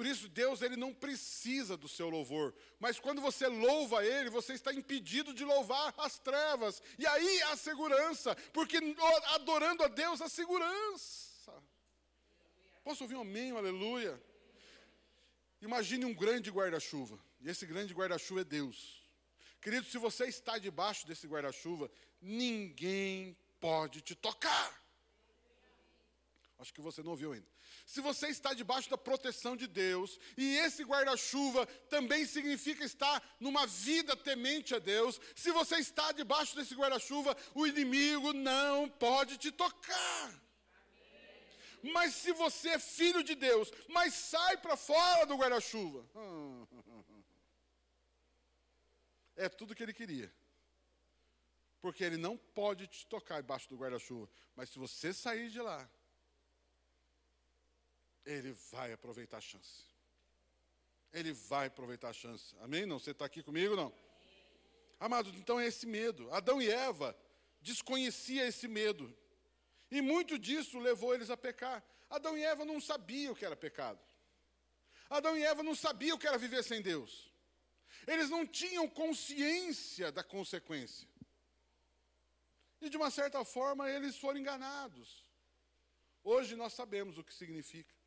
[0.00, 2.54] Por isso, Deus ele não precisa do seu louvor.
[2.78, 6.82] Mas quando você louva Ele, você está impedido de louvar as trevas.
[6.98, 8.78] E aí a segurança, porque
[9.34, 11.52] adorando a Deus, a segurança.
[12.82, 14.18] Posso ouvir um amém, um aleluia?
[15.60, 17.22] Imagine um grande guarda-chuva.
[17.42, 19.04] E esse grande guarda-chuva é Deus.
[19.60, 21.90] Querido, se você está debaixo desse guarda-chuva,
[22.22, 24.82] ninguém pode te tocar.
[26.58, 27.46] Acho que você não ouviu ainda.
[27.90, 33.66] Se você está debaixo da proteção de Deus, e esse guarda-chuva também significa estar numa
[33.66, 39.50] vida temente a Deus, se você está debaixo desse guarda-chuva, o inimigo não pode te
[39.50, 40.40] tocar.
[41.92, 46.06] Mas se você é filho de Deus, mas sai para fora do guarda-chuva,
[49.34, 50.32] é tudo que ele queria.
[51.80, 54.30] Porque ele não pode te tocar debaixo do guarda-chuva.
[54.54, 55.90] Mas se você sair de lá,
[58.24, 59.84] ele vai aproveitar a chance.
[61.12, 62.54] Ele vai aproveitar a chance.
[62.60, 62.86] Amém?
[62.86, 62.98] Não?
[62.98, 63.74] Você está aqui comigo?
[63.74, 63.92] Não?
[64.98, 66.30] Amados, então é esse medo.
[66.32, 67.16] Adão e Eva
[67.60, 69.16] desconhecia esse medo.
[69.90, 71.82] E muito disso levou eles a pecar.
[72.08, 73.98] Adão e Eva não sabiam o que era pecado.
[75.08, 77.32] Adão e Eva não sabiam o que era viver sem Deus.
[78.06, 81.08] Eles não tinham consciência da consequência.
[82.80, 85.26] E de uma certa forma eles foram enganados.
[86.22, 87.99] Hoje nós sabemos o que significa.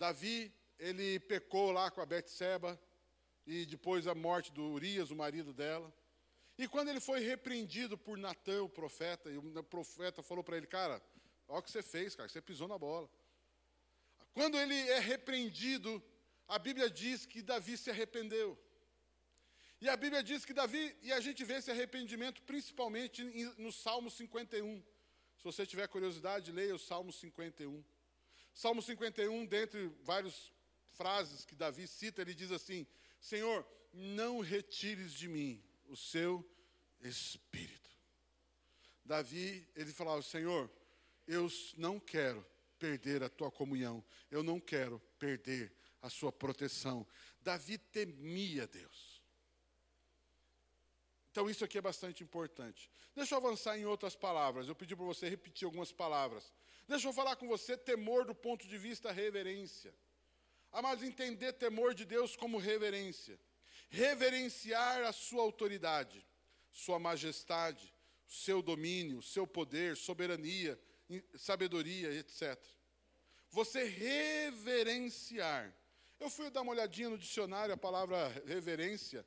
[0.00, 2.80] Davi, ele pecou lá com a Betseba
[3.46, 5.94] e depois a morte do Urias, o marido dela.
[6.56, 10.66] E quando ele foi repreendido por Natã, o profeta, e o profeta falou para ele,
[10.66, 11.02] cara,
[11.46, 13.10] olha o que você fez, cara, você pisou na bola.
[14.32, 16.02] Quando ele é repreendido,
[16.48, 18.58] a Bíblia diz que Davi se arrependeu.
[19.82, 23.22] E a Bíblia diz que Davi, e a gente vê esse arrependimento principalmente
[23.58, 24.82] no Salmo 51.
[25.36, 27.84] Se você tiver curiosidade, leia o Salmo 51.
[28.60, 30.52] Salmo 51, dentre várias
[30.92, 32.86] frases que Davi cita, ele diz assim:
[33.18, 36.46] Senhor, não retires de mim o seu
[37.00, 37.88] espírito.
[39.02, 40.70] Davi, ele falava: Senhor,
[41.26, 42.46] eu não quero
[42.78, 47.06] perder a tua comunhão, eu não quero perder a sua proteção.
[47.40, 49.22] Davi temia Deus.
[51.30, 52.90] Então, isso aqui é bastante importante.
[53.14, 54.68] Deixa eu avançar em outras palavras.
[54.68, 56.52] Eu pedi para você repetir algumas palavras.
[56.90, 59.94] Deixa eu falar com você temor do ponto de vista reverência.
[60.72, 63.38] Amados, entender temor de Deus como reverência.
[63.88, 66.26] Reverenciar a sua autoridade,
[66.72, 67.94] sua majestade,
[68.26, 70.76] seu domínio, seu poder, soberania,
[71.36, 72.58] sabedoria, etc.
[73.50, 75.72] Você reverenciar.
[76.18, 79.24] Eu fui dar uma olhadinha no dicionário, a palavra reverência.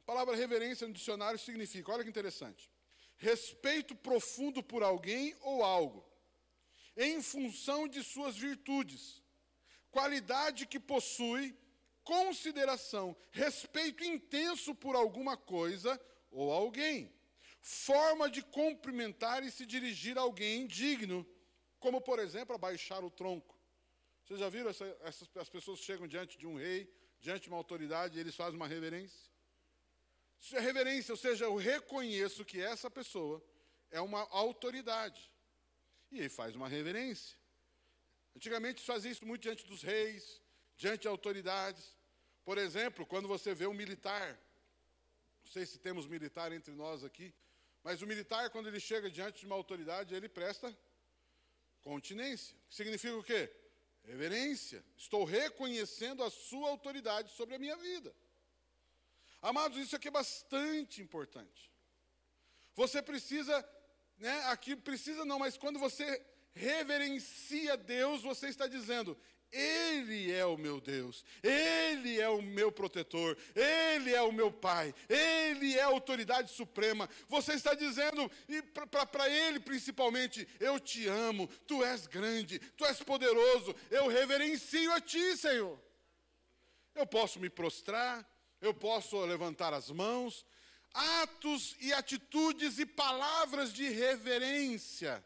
[0.00, 2.70] A palavra reverência no dicionário significa, olha que interessante
[3.16, 6.04] respeito profundo por alguém ou algo,
[6.96, 9.22] em função de suas virtudes,
[9.90, 11.56] qualidade que possui,
[12.02, 16.00] consideração, respeito intenso por alguma coisa
[16.30, 17.12] ou alguém,
[17.60, 21.26] forma de cumprimentar e se dirigir a alguém digno,
[21.78, 23.58] como por exemplo abaixar o tronco.
[24.24, 27.56] Vocês já viram essa, essas, as pessoas chegam diante de um rei, diante de uma
[27.56, 29.30] autoridade, e eles fazem uma reverência?
[30.40, 33.42] Isso é reverência, ou seja, eu reconheço que essa pessoa
[33.90, 35.30] é uma autoridade.
[36.10, 37.36] E ele faz uma reverência.
[38.34, 40.40] Antigamente se fazia isso muito diante dos reis,
[40.76, 41.96] diante de autoridades.
[42.44, 44.38] Por exemplo, quando você vê um militar,
[45.44, 47.34] não sei se temos militar entre nós aqui,
[47.82, 50.76] mas o militar, quando ele chega diante de uma autoridade, ele presta
[51.82, 52.56] continência.
[52.68, 53.50] Que significa o quê?
[54.02, 54.84] Reverência.
[54.96, 58.14] Estou reconhecendo a sua autoridade sobre a minha vida.
[59.42, 61.70] Amados, isso aqui é bastante importante.
[62.74, 63.66] Você precisa,
[64.18, 66.24] né, aqui precisa não, mas quando você
[66.56, 69.16] reverencia Deus, você está dizendo:
[69.52, 74.94] Ele é o meu Deus, Ele é o meu protetor, Ele é o meu Pai,
[75.08, 77.08] Ele é a autoridade suprema.
[77.28, 78.30] Você está dizendo,
[78.90, 85.00] para Ele principalmente, eu te amo, tu és grande, tu és poderoso, eu reverencio a
[85.00, 85.80] Ti, Senhor.
[86.94, 88.26] Eu posso me prostrar,
[88.66, 90.44] eu posso levantar as mãos,
[90.92, 95.24] atos e atitudes e palavras de reverência.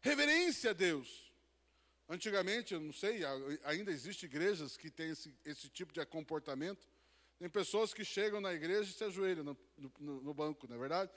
[0.00, 1.32] Reverência a Deus.
[2.08, 3.22] Antigamente, eu não sei,
[3.64, 6.86] ainda existem igrejas que têm esse, esse tipo de comportamento.
[7.38, 9.58] Tem pessoas que chegam na igreja e se ajoelham no,
[9.98, 11.10] no, no banco, não é verdade?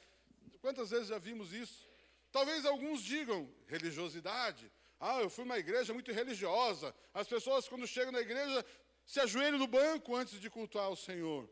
[0.61, 1.87] Quantas vezes já vimos isso?
[2.31, 4.71] Talvez alguns digam religiosidade.
[4.99, 6.95] Ah, eu fui uma igreja muito religiosa.
[7.13, 8.65] As pessoas, quando chegam na igreja,
[9.07, 11.49] se ajoelham no banco antes de cultuar o Senhor.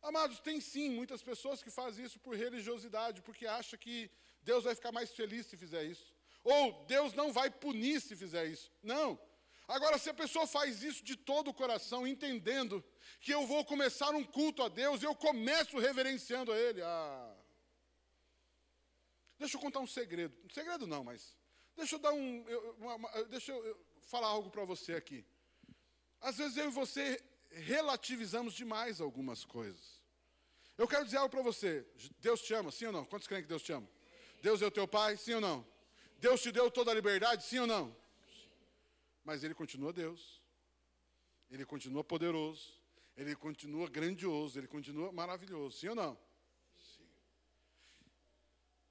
[0.00, 4.74] Amados, tem sim muitas pessoas que fazem isso por religiosidade, porque acham que Deus vai
[4.74, 6.14] ficar mais feliz se fizer isso.
[6.42, 8.72] Ou Deus não vai punir se fizer isso.
[8.82, 9.20] Não.
[9.68, 12.82] Agora, se a pessoa faz isso de todo o coração, entendendo
[13.20, 16.80] que eu vou começar um culto a Deus, eu começo reverenciando a Ele.
[16.82, 17.36] Ah.
[19.38, 20.34] Deixa eu contar um segredo.
[20.46, 21.36] Um segredo não, mas.
[21.76, 22.48] Deixa eu dar um.
[22.48, 25.26] Eu, uma, uma, deixa eu falar algo para você aqui.
[26.20, 30.00] Às vezes eu e você relativizamos demais algumas coisas.
[30.76, 31.86] Eu quero dizer algo para você.
[32.20, 33.04] Deus te ama, sim ou não?
[33.04, 33.88] Quantos creem que Deus te ama?
[34.42, 35.66] Deus é o teu pai, sim ou não?
[36.18, 37.94] Deus te deu toda a liberdade, sim ou não?
[39.24, 40.40] Mas Ele continua Deus.
[41.50, 42.80] Ele continua poderoso.
[43.16, 44.58] Ele continua grandioso.
[44.58, 46.18] Ele continua maravilhoso, sim ou não?
[46.76, 47.06] Sim.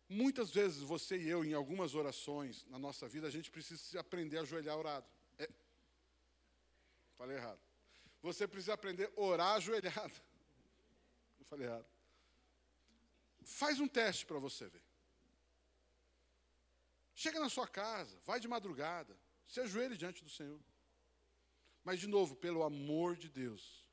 [0.07, 4.37] Muitas vezes você e eu, em algumas orações na nossa vida, a gente precisa aprender
[4.37, 5.07] a ajoelhar orado.
[5.37, 5.49] É.
[7.19, 7.59] Falei errado.
[8.21, 10.13] Você precisa aprender a orar ajoelhado.
[11.37, 11.85] Eu falei errado.
[13.43, 14.81] Faz um teste para você ver.
[17.13, 19.13] Chega na sua casa, vai de madrugada,
[19.45, 20.61] se ajoelhe diante do Senhor.
[21.83, 23.85] Mas, de novo, pelo amor de Deus,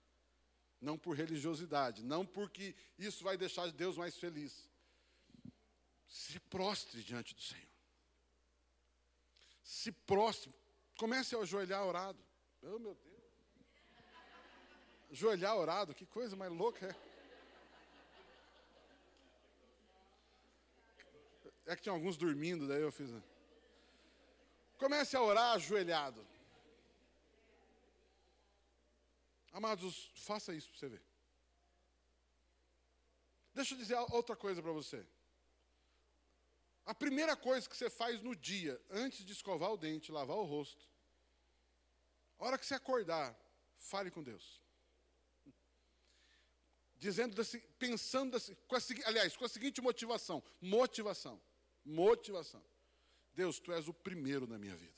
[0.80, 4.70] não por religiosidade, não porque isso vai deixar Deus mais feliz.
[6.06, 7.66] Se prostre diante do Senhor.
[9.64, 10.54] Se prostre,
[10.96, 12.24] comece a ajoelhar orado.
[12.62, 13.05] Oh, meu Deus.
[15.10, 17.16] Ajoelhar orado, que coisa mais louca é.
[21.66, 23.10] É que tinha alguns dormindo, daí eu fiz.
[23.10, 23.22] Né?
[24.78, 26.24] Comece a orar ajoelhado.
[29.52, 31.02] Amados, faça isso para você ver.
[33.54, 35.04] Deixa eu dizer outra coisa para você.
[36.84, 40.44] A primeira coisa que você faz no dia, antes de escovar o dente, lavar o
[40.44, 40.86] rosto,
[42.38, 43.34] a hora que você acordar,
[43.76, 44.60] fale com Deus.
[46.98, 51.40] Dizendo, desse, pensando, desse, com a, aliás, com a seguinte motivação: motivação.
[51.84, 52.64] Motivação.
[53.34, 54.96] Deus, tu és o primeiro na minha vida.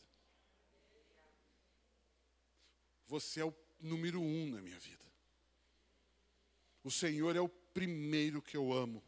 [3.07, 5.05] Você é o número um na minha vida.
[6.85, 9.03] O Senhor é o primeiro que eu amo.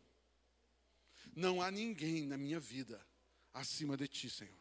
[1.35, 3.01] Não há ninguém na minha vida
[3.53, 4.59] acima de ti, Senhor.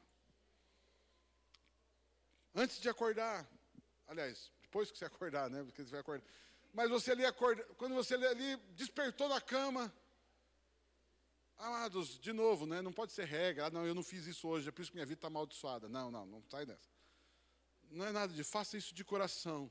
[2.54, 3.50] Antes de acordar,
[4.08, 5.64] aliás, depois que você acordar, né?
[5.64, 6.26] Porque você vai acordar.
[6.74, 9.94] Mas você ali acorda, quando você ali despertou da cama,
[11.60, 13.66] Amados, de novo, né, não pode ser regra.
[13.66, 15.90] Ah, não, eu não fiz isso hoje, é por isso que minha vida está amaldiçoada.
[15.90, 16.90] Não, não, não sai dessa.
[17.92, 19.70] Não é nada de, faça isso de coração.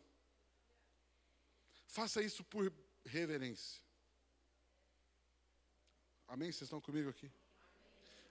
[1.87, 2.71] Faça isso por
[3.07, 3.83] reverência.
[6.29, 6.53] Amém?
[6.53, 7.33] Vocês estão comigo aqui?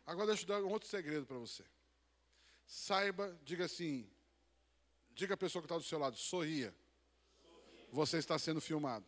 [0.05, 1.65] Agora deixa eu dar um outro segredo para você.
[2.67, 4.07] Saiba, diga assim,
[5.15, 6.75] diga a pessoa que está do seu lado, sorria.
[7.91, 9.05] Você está sendo filmado.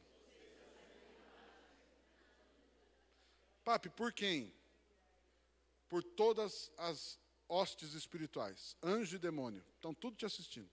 [3.63, 4.53] Papi, por quem?
[5.87, 10.69] Por todas as hostes espirituais, anjo e demônio, estão tudo te assistindo.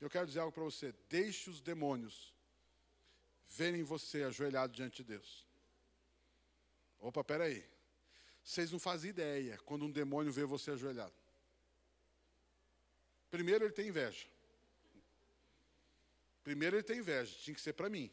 [0.00, 2.32] Eu quero dizer algo para você: deixe os demônios
[3.46, 5.46] verem você ajoelhado diante de Deus.
[7.00, 7.64] Opa, peraí.
[8.42, 11.14] Vocês não fazem ideia quando um demônio vê você ajoelhado.
[13.30, 14.26] Primeiro, ele tem inveja.
[16.42, 17.36] Primeiro, ele tem inveja.
[17.38, 18.10] Tinha que ser para mim.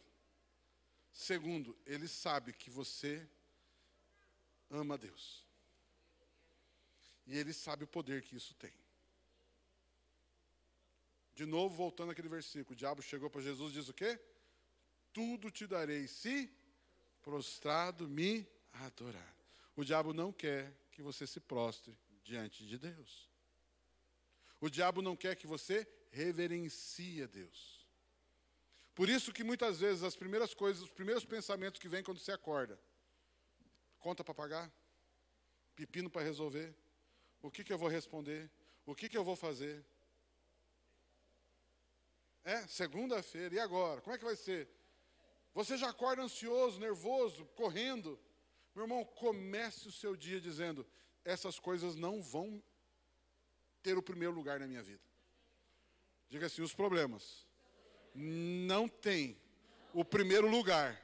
[1.12, 3.26] Segundo, ele sabe que você
[4.70, 5.46] ama Deus.
[7.26, 8.74] E ele sabe o poder que isso tem.
[11.34, 14.20] De novo, voltando àquele versículo, o diabo chegou para Jesus e diz o quê?
[15.12, 16.50] Tudo te darei se
[17.22, 19.36] prostrado me adorar.
[19.76, 23.30] O diabo não quer que você se prostre diante de Deus.
[24.60, 27.86] O diabo não quer que você reverencie a Deus.
[28.94, 32.32] Por isso que muitas vezes as primeiras coisas, os primeiros pensamentos que vêm quando você
[32.32, 32.80] acorda,
[34.00, 34.72] conta para pagar,
[35.76, 36.74] pepino para resolver.
[37.42, 38.50] O que, que eu vou responder?
[38.86, 39.86] O que, que eu vou fazer?
[42.44, 44.00] É, segunda-feira, e agora?
[44.02, 44.70] Como é que vai ser?
[45.54, 48.20] Você já acorda ansioso, nervoso, correndo.
[48.74, 50.86] Meu irmão, comece o seu dia dizendo:
[51.24, 52.64] essas coisas não vão
[53.86, 55.04] ter o primeiro lugar na minha vida.
[56.28, 57.46] Diga assim: os problemas
[58.16, 59.38] não têm
[59.94, 61.00] o primeiro lugar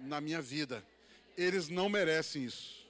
[0.00, 0.86] na minha vida.
[1.38, 2.86] Eles não merecem isso.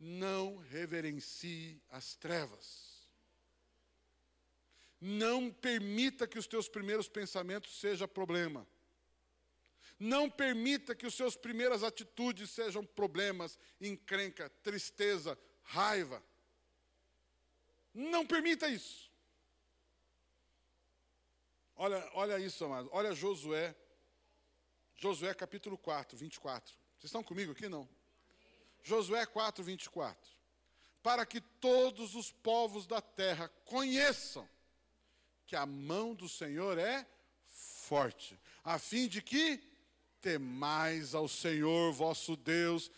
[0.00, 3.06] Não reverencie as trevas.
[4.98, 8.66] Não permita que os teus primeiros pensamentos sejam problema.
[9.98, 15.38] Não permita que os seus primeiras atitudes sejam problemas, encrenca, tristeza,
[15.68, 16.22] raiva.
[17.92, 19.10] Não permita isso.
[21.76, 22.88] Olha, olha isso, amado.
[22.92, 23.74] Olha Josué.
[24.96, 26.72] Josué capítulo 4, 24.
[26.72, 27.88] Vocês estão comigo aqui, não?
[28.82, 30.18] Josué 4, 24.
[31.02, 34.48] Para que todos os povos da terra conheçam
[35.46, 37.06] que a mão do Senhor é
[37.44, 39.62] forte, a fim de que
[40.20, 42.90] temais ao Senhor vosso Deus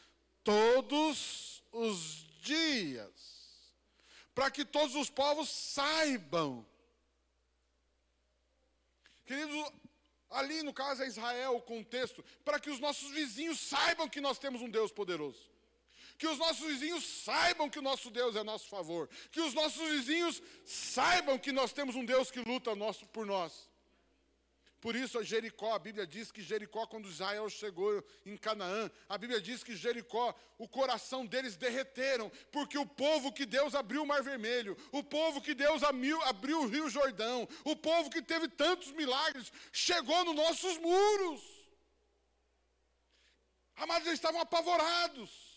[0.43, 3.12] todos os dias,
[4.34, 6.66] para que todos os povos saibam.
[9.24, 9.72] Queridos,
[10.30, 14.38] ali no caso é Israel o contexto, para que os nossos vizinhos saibam que nós
[14.38, 15.51] temos um Deus poderoso.
[16.18, 19.09] Que os nossos vizinhos saibam que o nosso Deus é a nosso favor.
[19.30, 23.70] Que os nossos vizinhos saibam que nós temos um Deus que luta nosso, por nós.
[24.81, 29.18] Por isso, a Jericó, a Bíblia diz que Jericó, quando Israel chegou em Canaã, a
[29.18, 34.07] Bíblia diz que Jericó, o coração deles derreteram, porque o povo que Deus abriu o
[34.07, 36.18] Mar Vermelho, o povo que Deus abriu,
[36.61, 41.43] o Rio Jordão, o povo que teve tantos milagres, chegou nos nossos muros.
[43.76, 45.51] Amados, eles estavam apavorados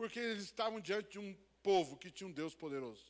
[0.00, 3.04] porque eles estavam diante de um povo que tinha um Deus poderoso.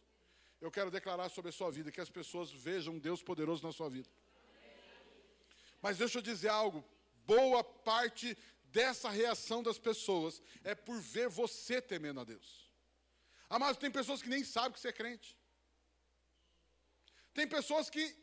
[0.61, 3.73] Eu quero declarar sobre a sua vida, que as pessoas vejam um Deus poderoso na
[3.73, 4.09] sua vida.
[5.83, 6.85] Mas deixa eu dizer algo:
[7.27, 12.71] boa parte dessa reação das pessoas é por ver você temendo a Deus.
[13.49, 15.37] Amados, tem pessoas que nem sabem que você é crente.
[17.35, 18.17] Tem pessoas que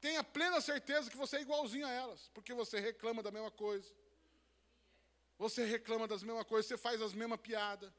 [0.00, 3.50] têm a plena certeza que você é igualzinho a elas, porque você reclama da mesma
[3.50, 3.92] coisa.
[5.38, 7.92] Você reclama das mesmas coisas, você faz as mesmas piadas.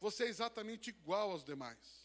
[0.00, 2.04] Você é exatamente igual aos demais.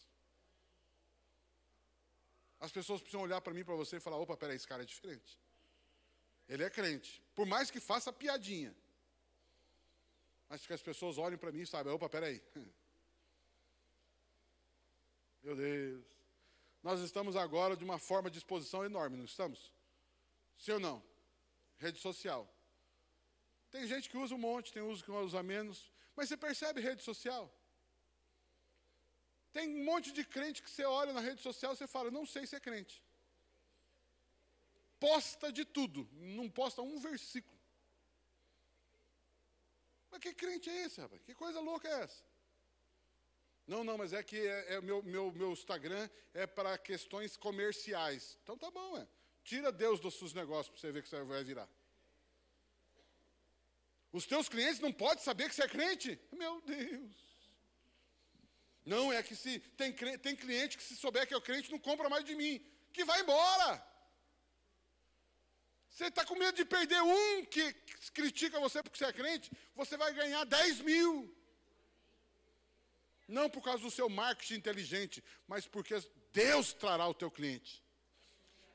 [2.58, 4.86] As pessoas precisam olhar para mim, para você e falar: opa, peraí, esse cara é
[4.86, 5.38] diferente.
[6.50, 7.22] Ele é crente.
[7.34, 8.74] Por mais que faça piadinha.
[10.48, 12.42] Mas que as pessoas olhem para mim e sabem: opa, peraí.
[15.44, 16.04] Meu Deus.
[16.82, 19.72] Nós estamos agora de uma forma de exposição enorme, não estamos?
[20.58, 21.02] Sim ou não?
[21.78, 22.52] Rede social.
[23.70, 25.90] Tem gente que usa um monte, tem uso que usa menos.
[26.16, 27.44] Mas você percebe rede social?
[29.52, 32.26] Tem um monte de crente que você olha na rede social e você fala, não
[32.26, 33.02] sei se é crente.
[35.00, 37.58] Posta de tudo, não posta um versículo.
[40.10, 41.22] Mas que crente é esse, rapaz?
[41.22, 42.22] Que coisa louca é essa?
[43.66, 48.36] Não, não, mas é que é, é meu, meu, meu Instagram é para questões comerciais.
[48.42, 49.06] Então tá bom, é.
[49.42, 51.68] Tira Deus dos seus negócios para você ver que você vai virar.
[54.12, 56.20] Os teus clientes não podem saber que você é crente?
[56.32, 57.30] Meu Deus.
[58.84, 62.08] Não, é que se tem, tem cliente que se souber que é crente não compra
[62.08, 62.60] mais de mim.
[62.92, 63.89] Que vai embora.
[65.90, 67.72] Você está com medo de perder um que
[68.14, 71.36] critica você porque você é crente, você vai ganhar 10 mil.
[73.26, 75.94] Não por causa do seu marketing inteligente, mas porque
[76.32, 77.84] Deus trará o teu cliente.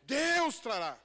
[0.04, 1.00] Deus trará.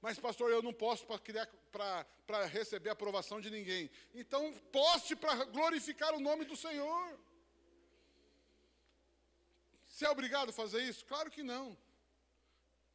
[0.00, 3.90] Mas, pastor, eu não posso para receber a aprovação de ninguém.
[4.14, 7.18] Então, poste para glorificar o nome do Senhor.
[9.88, 11.04] Você é obrigado a fazer isso?
[11.04, 11.76] Claro que não.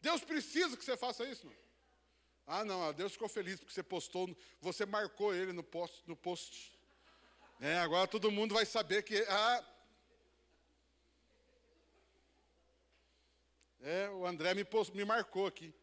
[0.07, 1.47] Deus precisa que você faça isso.
[1.47, 1.55] Não?
[2.45, 4.23] Ah, não, Deus ficou feliz porque você postou,
[4.61, 6.03] você marcou ele no post.
[6.05, 6.79] No post.
[7.59, 9.17] É, agora todo mundo vai saber que.
[9.27, 9.65] Ah,
[13.81, 15.73] é, o André me, post, me marcou aqui.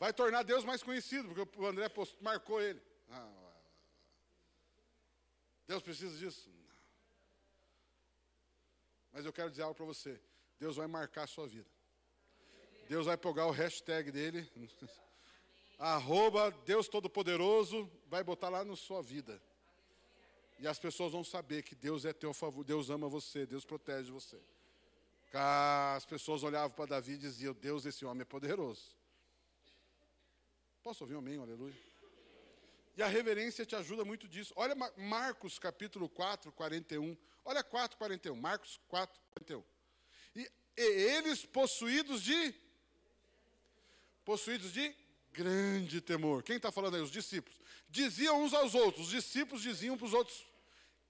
[0.00, 2.80] Vai tornar Deus mais conhecido, porque o André post, marcou ele.
[3.10, 3.52] Ah,
[5.66, 6.50] Deus precisa disso?
[9.12, 10.18] Mas eu quero dizer algo para você.
[10.62, 11.68] Deus vai marcar a sua vida.
[12.88, 14.48] Deus vai pegar o hashtag dele.
[15.76, 19.42] Arroba Deus Todo-Poderoso, vai botar lá na sua vida.
[20.60, 24.12] E as pessoas vão saber que Deus é teu favor, Deus ama você, Deus protege
[24.12, 24.40] você.
[25.32, 28.96] As pessoas olhavam para Davi e diziam: Deus, esse homem é poderoso.
[30.80, 31.74] Posso ouvir um amém, aleluia?
[32.96, 34.52] E a reverência te ajuda muito disso.
[34.54, 37.16] Olha Marcos capítulo 4, 41.
[37.44, 38.36] Olha 4, 41.
[38.36, 39.71] Marcos 4, 41.
[40.34, 42.54] E, e eles possuídos de.
[44.24, 44.94] Possuídos de
[45.32, 46.42] grande temor.
[46.42, 47.02] Quem está falando aí?
[47.02, 47.58] Os discípulos.
[47.88, 50.44] Diziam uns aos outros, os discípulos diziam para os outros: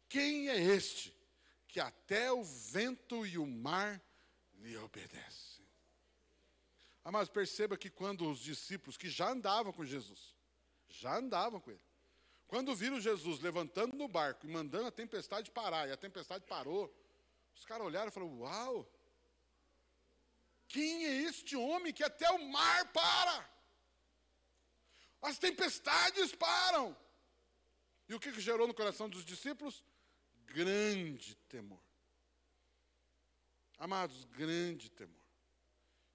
[0.08, 1.14] Quem é este
[1.68, 4.00] que até o vento e o mar
[4.54, 5.52] lhe obedecem?
[7.04, 10.36] Mas perceba que quando os discípulos que já andavam com Jesus,
[10.88, 11.80] já andavam com ele,
[12.46, 16.94] quando viram Jesus levantando no barco e mandando a tempestade parar, e a tempestade parou,
[17.56, 18.88] os caras olharam e falaram: Uau!
[20.72, 23.36] Quem é este homem que até o mar para?
[25.20, 26.96] As tempestades param.
[28.08, 29.84] E o que, gerou no coração dos discípulos?
[30.46, 31.84] Grande temor.
[33.78, 35.22] Amados, grande temor.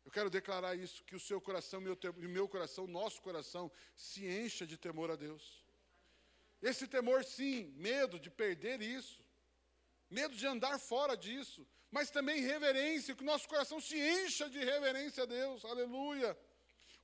[0.03, 4.25] Eu quero declarar isso, que o seu coração, meu, o meu coração, nosso coração, se
[4.25, 5.63] encha de temor a Deus.
[6.63, 9.23] Esse temor, sim, medo de perder isso,
[10.09, 14.59] medo de andar fora disso, mas também reverência, que o nosso coração se encha de
[14.59, 16.37] reverência a Deus, aleluia.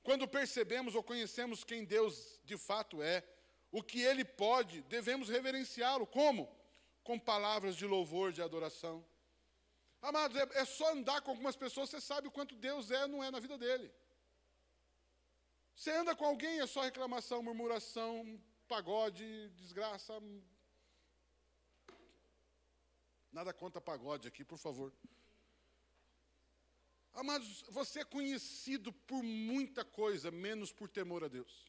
[0.02, 3.24] Quando percebemos ou conhecemos quem Deus de fato é,
[3.72, 6.06] o que Ele pode, devemos reverenciá-lo.
[6.06, 6.54] Como?
[7.02, 9.04] Com palavras de louvor, de adoração.
[10.00, 13.24] Amados, é, é, só andar com algumas pessoas, você sabe o quanto Deus é não
[13.24, 13.90] é na vida dele.
[15.74, 20.12] Você anda com alguém, é só reclamação, murmuração, pagode, desgraça.
[23.34, 24.92] Nada contra pagode aqui, por favor.
[27.12, 31.66] Amados, você é conhecido por muita coisa, menos por temor a Deus.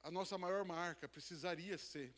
[0.00, 2.14] A nossa maior marca precisaria ser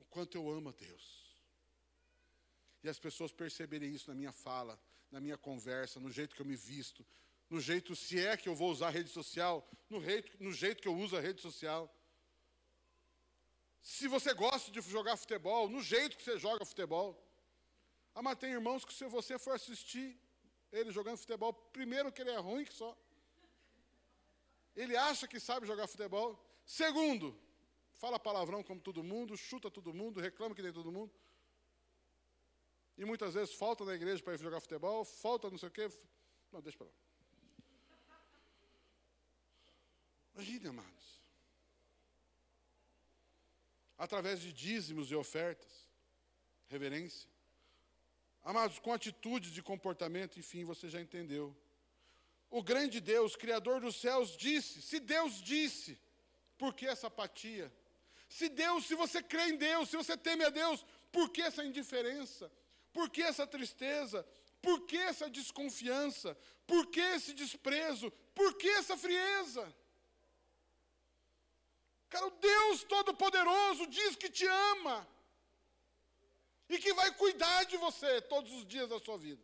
[0.00, 1.36] o quanto eu amo a Deus.
[2.82, 6.46] E as pessoas perceberem isso na minha fala, na minha conversa, no jeito que eu
[6.46, 7.04] me visto,
[7.50, 10.80] no jeito, se é que eu vou usar a rede social, no jeito, no jeito
[10.80, 11.92] que eu uso a rede social
[13.86, 17.16] se você gosta de jogar futebol, no jeito que você joga futebol.
[18.12, 20.20] Ah, mas tem irmãos que se você for assistir
[20.72, 22.98] ele jogando futebol, primeiro que ele é ruim que só.
[24.74, 26.36] Ele acha que sabe jogar futebol.
[26.64, 27.40] Segundo,
[27.94, 31.14] fala palavrão como todo mundo, chuta todo mundo, reclama que tem todo mundo.
[32.98, 35.88] E muitas vezes falta na igreja para ir jogar futebol, falta não sei o quê.
[36.50, 36.92] Não, deixa para lá.
[40.34, 41.15] Imagine, amados
[43.96, 45.88] através de dízimos e ofertas,
[46.68, 47.28] reverência.
[48.42, 51.56] Amados, com atitudes de comportamento, enfim, você já entendeu.
[52.48, 55.98] O grande Deus, Criador dos céus, disse: se Deus disse,
[56.56, 57.72] por que essa apatia?
[58.28, 61.64] Se Deus, se você crê em Deus, se você teme a Deus, por que essa
[61.64, 62.50] indiferença?
[62.92, 64.26] Por que essa tristeza?
[64.60, 66.36] Por que essa desconfiança?
[66.66, 68.10] Por que esse desprezo?
[68.34, 69.74] Por que essa frieza?
[72.08, 75.06] Cara, o Deus Todo-Poderoso diz que te ama
[76.68, 79.42] e que vai cuidar de você todos os dias da sua vida.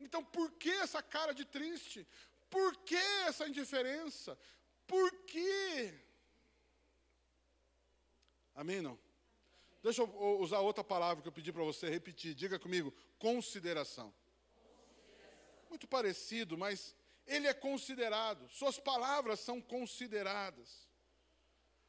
[0.00, 2.06] Então, por que essa cara de triste?
[2.48, 4.38] Por que essa indiferença?
[4.86, 5.94] Por quê?
[8.54, 8.80] Amém?
[8.80, 8.98] Não?
[9.82, 12.34] Deixa eu usar outra palavra que eu pedi para você repetir.
[12.34, 14.12] Diga comigo: consideração.
[14.56, 15.68] consideração.
[15.68, 16.94] Muito parecido, mas
[17.26, 18.48] ele é considerado.
[18.48, 20.87] Suas palavras são consideradas.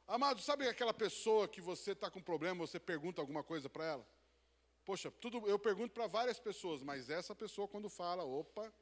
[0.10, 4.08] Amado, sabe aquela pessoa que você está com problema, você pergunta alguma coisa para ela?
[4.84, 8.74] Poxa, tudo, eu pergunto para várias pessoas, mas essa pessoa quando fala, opa,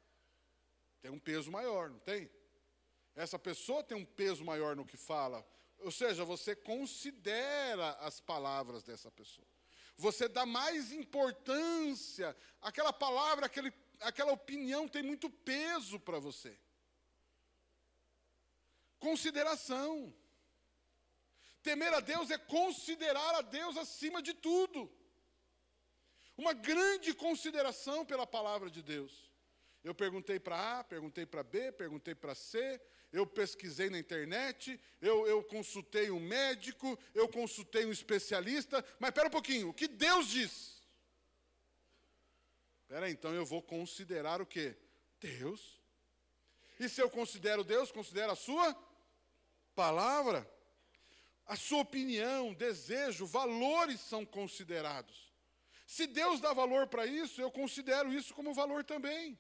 [1.01, 2.31] tem um peso maior, não tem?
[3.13, 5.45] Essa pessoa tem um peso maior no que fala.
[5.79, 9.45] Ou seja, você considera as palavras dessa pessoa.
[9.97, 12.37] Você dá mais importância.
[12.61, 16.57] Aquela palavra, aquele, aquela opinião tem muito peso para você.
[18.97, 20.15] Consideração.
[21.63, 24.91] Temer a Deus é considerar a Deus acima de tudo.
[26.37, 29.31] Uma grande consideração pela palavra de Deus.
[29.83, 32.79] Eu perguntei para A, perguntei para B, perguntei para C,
[33.11, 39.27] eu pesquisei na internet, eu, eu, consultei um médico, eu consultei um especialista, mas espera
[39.27, 40.81] um pouquinho, o que Deus diz?
[42.83, 44.75] Espera então eu vou considerar o quê?
[45.19, 45.81] Deus.
[46.79, 48.75] E se eu considero Deus, considero a sua
[49.75, 50.49] palavra
[51.47, 55.31] a sua opinião, desejo, valores são considerados.
[55.85, 59.39] Se Deus dá valor para isso, eu considero isso como valor também.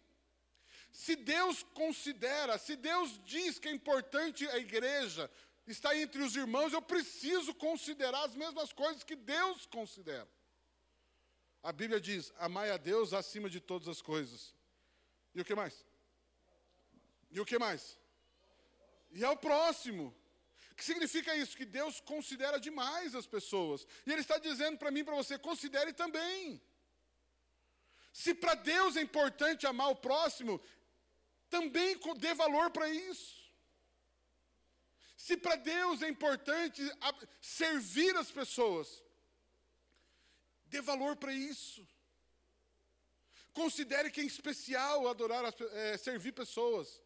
[0.91, 5.29] Se Deus considera, se Deus diz que é importante a igreja
[5.67, 10.27] estar entre os irmãos, eu preciso considerar as mesmas coisas que Deus considera.
[11.61, 14.55] A Bíblia diz: amai a Deus acima de todas as coisas.
[15.35, 15.85] E o que mais?
[17.29, 17.99] E o que mais?
[19.11, 20.15] E é o próximo.
[20.77, 21.57] Que significa isso?
[21.57, 23.85] Que Deus considera demais as pessoas.
[24.05, 26.61] E Ele está dizendo para mim para você: considere também.
[28.13, 30.61] Se para Deus é importante amar o próximo,
[31.49, 33.35] também dê valor para isso.
[35.15, 36.81] Se para Deus é importante
[37.41, 39.03] servir as pessoas,
[40.67, 41.87] dê valor para isso.
[43.51, 47.01] Considere que é especial adorar, é, servir pessoas.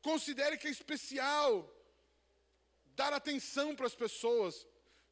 [0.00, 1.50] Considere que é especial
[2.98, 4.66] dar atenção para as pessoas,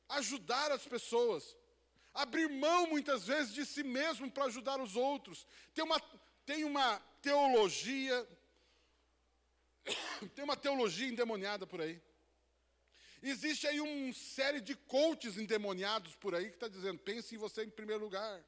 [0.09, 1.57] ajudar as pessoas,
[2.13, 5.47] abrir mão muitas vezes de si mesmo para ajudar os outros.
[5.73, 6.01] Tem uma,
[6.45, 8.17] tem uma teologia,
[10.35, 12.03] tem uma teologia endemoniada por aí.
[13.23, 17.63] Existe aí uma série de coaches endemoniados por aí que está dizendo: pense em você
[17.65, 18.45] em primeiro lugar.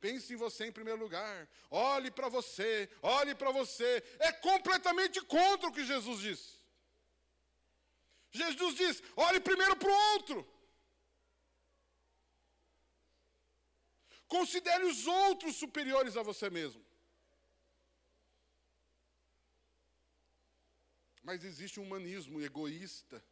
[0.00, 1.48] Pense em você em primeiro lugar.
[1.70, 4.02] Olhe para você, olhe para você.
[4.18, 6.57] É completamente contra o que Jesus disse.
[8.30, 10.46] Jesus diz: olhe primeiro para o outro.
[14.26, 16.84] Considere os outros superiores a você mesmo.
[21.22, 23.24] Mas existe um humanismo egoísta,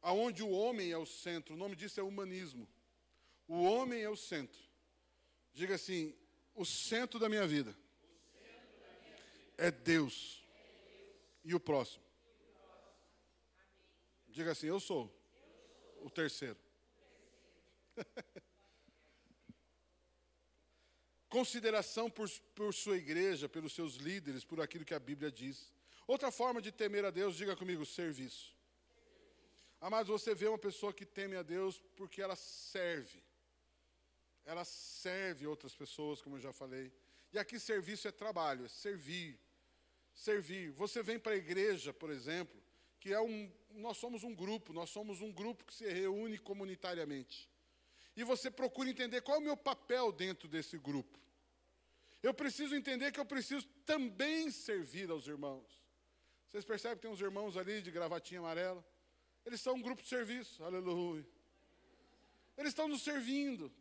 [0.00, 1.54] aonde o homem é o centro.
[1.54, 2.68] O nome disso é humanismo.
[3.46, 4.60] O homem é o centro.
[5.52, 6.16] Diga assim:
[6.54, 7.76] o centro da minha vida
[9.56, 10.44] é Deus.
[11.44, 12.11] E o próximo?
[14.32, 15.14] Diga assim: eu sou
[16.00, 16.58] o terceiro.
[21.28, 25.72] Consideração por, por sua igreja, pelos seus líderes, por aquilo que a Bíblia diz.
[26.06, 28.56] Outra forma de temer a Deus, diga comigo, serviço.
[29.80, 33.22] Amados, você vê uma pessoa que teme a Deus porque ela serve.
[34.44, 36.92] Ela serve outras pessoas, como eu já falei.
[37.32, 39.38] E aqui serviço é trabalho, é servir.
[40.14, 40.70] Servir.
[40.72, 42.61] Você vem para a igreja, por exemplo,
[43.02, 43.50] que é um.
[43.74, 47.50] Nós somos um grupo, nós somos um grupo que se reúne comunitariamente.
[48.16, 51.18] E você procura entender qual é o meu papel dentro desse grupo.
[52.22, 55.66] Eu preciso entender que eu preciso também servir aos irmãos.
[56.48, 58.84] Vocês percebem que tem uns irmãos ali de gravatinha amarela?
[59.44, 61.26] Eles são um grupo de serviço, aleluia.
[62.56, 63.72] Eles estão nos servindo.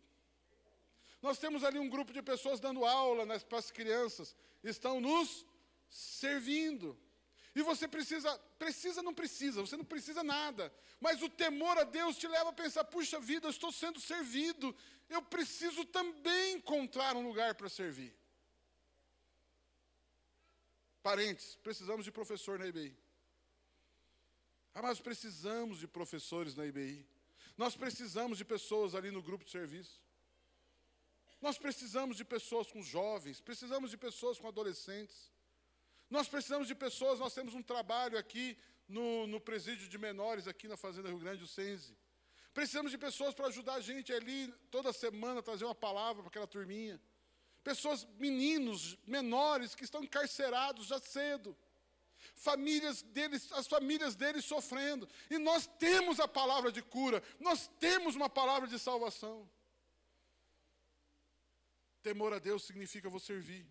[1.22, 5.46] Nós temos ali um grupo de pessoas dando aula para as crianças, estão nos
[5.92, 6.98] servindo.
[7.54, 10.74] E você precisa, precisa, não precisa, você não precisa nada.
[11.00, 14.74] Mas o temor a Deus te leva a pensar: puxa vida, eu estou sendo servido,
[15.10, 18.16] eu preciso também encontrar um lugar para servir.
[21.04, 22.96] Parentes, precisamos de professor na IBI.
[24.74, 27.06] Ah, mas precisamos de professores na IBI.
[27.58, 30.02] Nós precisamos de pessoas ali no grupo de serviço.
[31.42, 35.31] Nós precisamos de pessoas com jovens, precisamos de pessoas com adolescentes.
[36.12, 40.68] Nós precisamos de pessoas, nós temos um trabalho aqui no, no presídio de menores, aqui
[40.68, 41.96] na Fazenda Rio Grande do Sense.
[42.54, 46.46] Precisamos de pessoas para ajudar a gente ali toda semana, trazer uma palavra para aquela
[46.46, 47.00] turminha.
[47.64, 51.58] Pessoas, meninos, menores, que estão encarcerados já cedo.
[52.36, 55.08] Famílias deles, as famílias deles sofrendo.
[55.30, 59.50] E nós temos a palavra de cura, nós temos uma palavra de salvação.
[62.04, 63.66] Temor a Deus significa vou servir.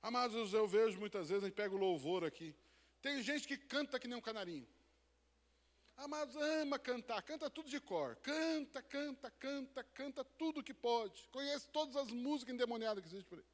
[0.00, 2.54] Amados, eu vejo muitas vezes, a gente pega o louvor aqui.
[3.02, 4.66] Tem gente que canta que nem um canarinho.
[5.96, 8.14] Amados, ama cantar, canta tudo de cor.
[8.16, 11.28] Canta, canta, canta, canta tudo que pode.
[11.28, 13.44] Conhece todas as músicas endemoniadas que existem por aí.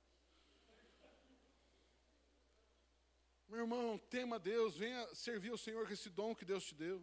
[3.48, 7.02] Meu irmão, tema Deus, venha servir ao Senhor com esse dom que Deus te deu.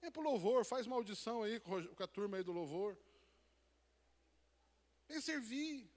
[0.00, 2.96] Vem para o louvor, faz uma audição aí com a turma aí do louvor.
[5.08, 5.91] Vem servir.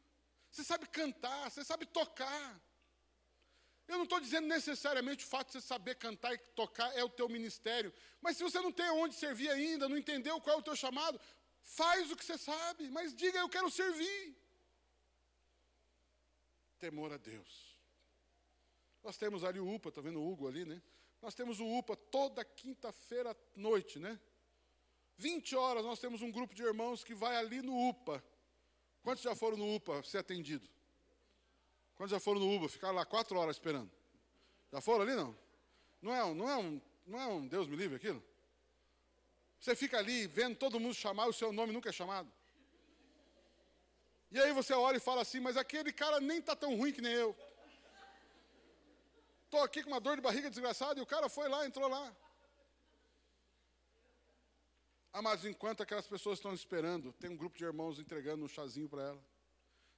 [0.56, 2.62] Você sabe cantar, você sabe tocar.
[3.90, 7.10] Eu não estou dizendo necessariamente o fato de você saber cantar e tocar é o
[7.10, 7.94] teu ministério.
[8.22, 11.20] Mas se você não tem onde servir ainda, não entendeu qual é o teu chamado,
[11.62, 14.34] faz o que você sabe, mas diga eu quero servir.
[16.80, 17.78] Temor a Deus.
[19.04, 20.82] Nós temos ali o UPA, está vendo o Hugo ali, né?
[21.22, 24.18] Nós temos o UPA toda quinta-feira à noite, né?
[25.18, 28.24] 20 horas nós temos um grupo de irmãos que vai ali no UPA
[29.06, 30.68] Quantos já foram no UPA ser atendido?
[31.96, 32.68] Quantos já foram no UPA?
[32.68, 33.92] Ficaram lá quatro horas esperando.
[34.72, 35.38] Já foram ali, não?
[36.02, 38.24] Não é, não é, um, não é um Deus me livre aquilo?
[39.60, 42.28] Você fica ali vendo todo mundo chamar, o seu nome nunca é chamado.
[44.32, 47.00] E aí você olha e fala assim, mas aquele cara nem está tão ruim que
[47.00, 47.36] nem eu.
[49.44, 52.12] Estou aqui com uma dor de barriga desgraçada e o cara foi lá, entrou lá.
[55.16, 59.02] Amados, enquanto aquelas pessoas estão esperando, tem um grupo de irmãos entregando um chazinho para
[59.02, 59.26] ela.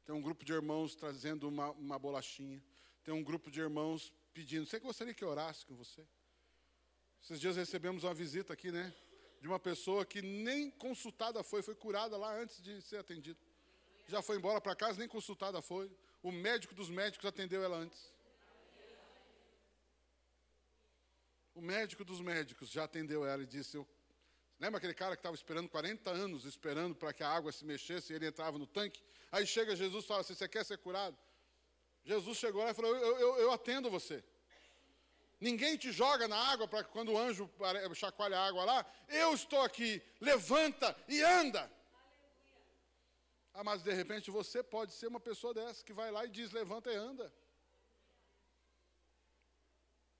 [0.05, 2.63] Tem um grupo de irmãos trazendo uma, uma bolachinha.
[3.03, 4.67] tem um grupo de irmãos pedindo.
[4.67, 6.05] Você gostaria que orasse com você?
[7.23, 8.93] Esses dias recebemos uma visita aqui, né?
[9.41, 13.39] De uma pessoa que nem consultada foi, foi curada lá antes de ser atendida.
[14.07, 15.91] Já foi embora para casa, nem consultada foi.
[16.21, 18.13] O médico dos médicos atendeu ela antes.
[21.55, 23.96] O médico dos médicos já atendeu ela e disse: eu...
[24.59, 28.11] Lembra aquele cara que estava esperando 40 anos, esperando para que a água se mexesse
[28.11, 29.03] e ele entrava no tanque?
[29.31, 31.17] Aí chega Jesus e fala assim: Você quer ser curado?
[32.03, 34.23] Jesus chegou lá e falou: Eu, eu, eu atendo você.
[35.39, 37.47] Ninguém te joga na água para que quando o anjo
[37.93, 41.71] chacoalha a água lá, eu estou aqui, levanta e anda.
[43.53, 46.51] Ah, mas de repente você pode ser uma pessoa dessa que vai lá e diz:
[46.51, 47.31] levanta e anda.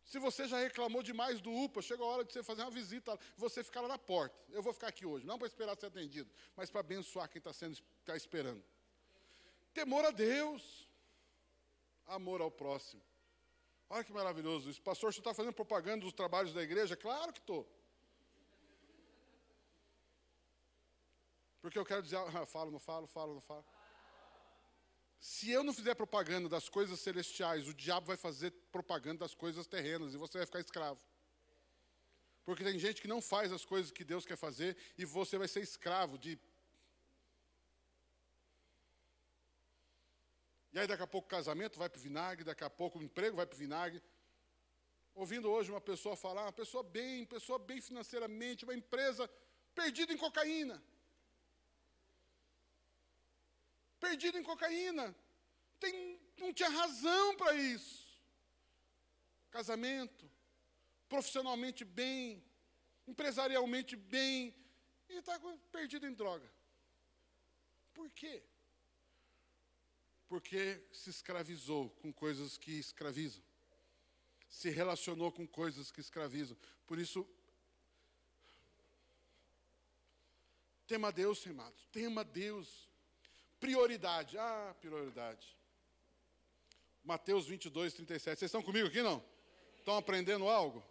[0.08, 3.20] Se você já reclamou demais do UPA, chega a hora de você fazer uma visita,
[3.36, 4.40] você ficar lá na porta.
[4.50, 7.52] Eu vou ficar aqui hoje, não para esperar ser atendido, mas para abençoar quem está
[7.52, 8.64] está esperando.
[9.74, 10.90] Temor a Deus,
[12.06, 13.04] amor ao próximo.
[13.90, 14.82] Olha que maravilhoso isso.
[14.82, 16.96] Pastor, você está fazendo propaganda dos trabalhos da igreja?
[16.96, 17.68] Claro que estou.
[21.62, 23.66] Porque eu quero dizer, falo, não falo, falo, não falo.
[25.20, 29.66] Se eu não fizer propaganda das coisas celestiais, o diabo vai fazer propaganda das coisas
[29.66, 31.02] terrenas e você vai ficar escravo.
[32.46, 35.48] Porque tem gente que não faz as coisas que Deus quer fazer e você vai
[35.48, 36.40] ser escravo de.
[40.72, 43.04] E aí daqui a pouco o casamento vai para o vinagre, daqui a pouco o
[43.04, 44.02] emprego vai para o vinagre.
[45.16, 49.28] Ouvindo hoje uma pessoa falar, uma pessoa bem, pessoa bem financeiramente, uma empresa
[49.74, 50.82] perdida em cocaína
[54.00, 55.16] perdido em cocaína.
[55.80, 58.08] Tem, não tinha razão para isso.
[59.50, 60.30] Casamento,
[61.08, 62.44] profissionalmente bem,
[63.08, 64.56] empresarialmente bem,
[65.10, 65.40] e está
[65.72, 66.52] perdido em droga.
[67.94, 68.44] Por quê?
[70.28, 73.44] Porque se escravizou com coisas que escravizam.
[74.50, 76.58] Se relacionou com coisas que escravizam.
[76.86, 77.28] Por isso,
[80.86, 81.86] tema Deus, amados.
[81.92, 82.87] Tema Deus.
[83.60, 84.38] Prioridade.
[84.38, 85.58] Ah, prioridade.
[87.04, 88.40] Mateus 22, 37.
[88.40, 89.24] Vocês estão comigo aqui, não?
[89.78, 90.84] Estão aprendendo algo?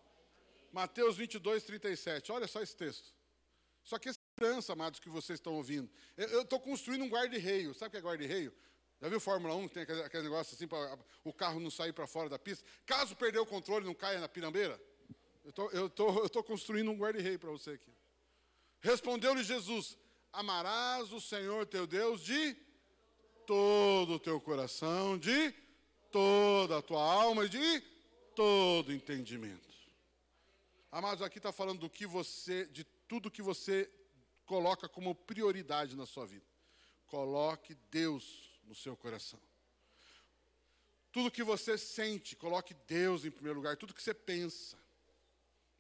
[0.73, 2.33] Mateus 22, 37.
[2.33, 3.15] Olha só esse texto.
[3.83, 5.89] Só que é esperança, amados, que vocês estão ouvindo.
[6.17, 7.73] Eu estou construindo um guarda-reio.
[7.75, 8.53] Sabe o que é guarda-reio?
[9.01, 11.93] Já viu Fórmula 1, que tem aquele, aquele negócio assim para o carro não sair
[11.93, 12.65] para fora da pista?
[12.85, 14.81] Caso perder o controle não caia na pirambeira?
[15.45, 17.93] Eu tô, estou tô, tô construindo um guarda-reio para você aqui.
[18.81, 19.97] Respondeu-lhe Jesus:
[20.37, 22.55] Amarás o Senhor teu Deus de
[23.47, 25.51] todo o teu coração, de
[26.13, 27.81] toda a tua alma e de
[28.35, 29.75] todo entendimento.
[30.93, 33.91] Amados, aqui está falando do que você, de tudo que você
[34.45, 36.45] coloca como prioridade na sua vida.
[37.07, 39.41] Coloque Deus no seu coração.
[41.13, 43.79] Tudo que você sente, coloque Deus em primeiro lugar.
[43.79, 44.77] Tudo que você pensa.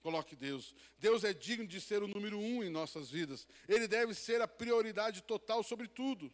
[0.07, 0.73] Coloque Deus.
[1.01, 3.45] Deus é digno de ser o número um em nossas vidas.
[3.69, 6.33] Ele deve ser a prioridade total sobre tudo.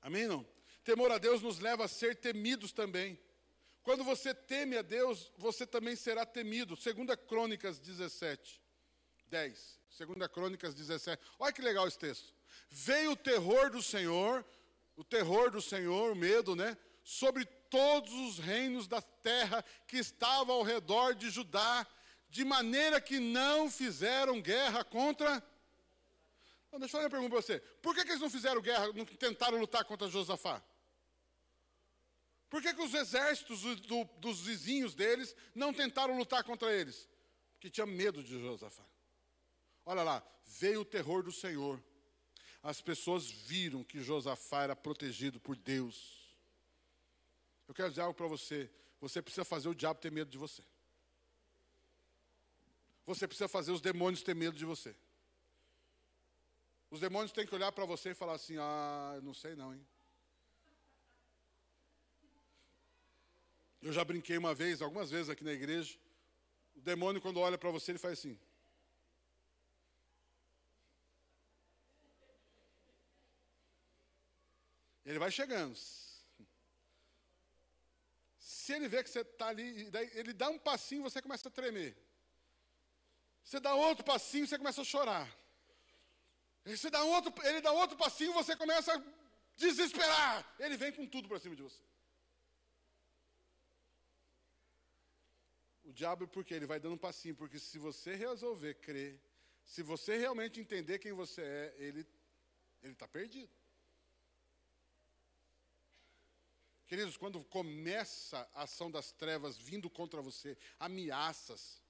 [0.00, 0.28] Amém?
[0.28, 0.46] Não?
[0.84, 3.18] Temor a Deus nos leva a ser temidos também.
[3.82, 6.76] Quando você teme a Deus, você também será temido.
[6.76, 8.62] Segunda Crônicas 17,
[9.26, 9.80] 10.
[9.90, 11.20] Segunda Crônicas 17.
[11.40, 12.32] Olha que legal esse texto.
[12.70, 14.46] Veio o terror do Senhor,
[14.94, 16.78] o terror do Senhor, o medo, né?
[17.08, 21.86] Sobre todos os reinos da terra que estavam ao redor de Judá,
[22.28, 25.42] de maneira que não fizeram guerra contra.
[26.70, 27.60] Não, deixa eu fazer uma pergunta para você.
[27.80, 30.62] Por que, que, eles não fizeram guerra, não tentaram lutar contra Josafá?
[32.50, 37.08] Por que, que os exércitos do, dos vizinhos deles não tentaram lutar contra eles?
[37.54, 38.84] Porque tinha medo de Josafá.
[39.86, 41.82] Olha lá, veio o terror do Senhor.
[42.62, 46.17] As pessoas viram que Josafá era protegido por Deus.
[47.68, 48.70] Eu quero dizer algo para você.
[49.00, 50.62] Você precisa fazer o diabo ter medo de você.
[53.06, 54.96] Você precisa fazer os demônios ter medo de você.
[56.90, 59.86] Os demônios têm que olhar para você e falar assim: Ah, não sei não, hein?
[63.80, 65.96] Eu já brinquei uma vez, algumas vezes aqui na igreja.
[66.74, 68.38] O demônio, quando olha para você, ele faz assim.
[75.04, 75.78] Ele vai chegando.
[78.68, 81.96] Se ele vê que você está ali, ele dá um passinho, você começa a tremer.
[83.42, 85.26] Você dá outro passinho, você começa a chorar.
[86.66, 89.02] Você dá outro, ele dá outro passinho, você começa a
[89.56, 90.54] desesperar.
[90.58, 91.82] Ele vem com tudo para cima de você.
[95.84, 96.52] O diabo, por quê?
[96.52, 99.18] Ele vai dando um passinho, porque se você resolver crer,
[99.64, 102.06] se você realmente entender quem você é, ele
[102.82, 103.50] está perdido.
[106.88, 111.82] Queridos, quando começa a ação das trevas vindo contra você, ameaças,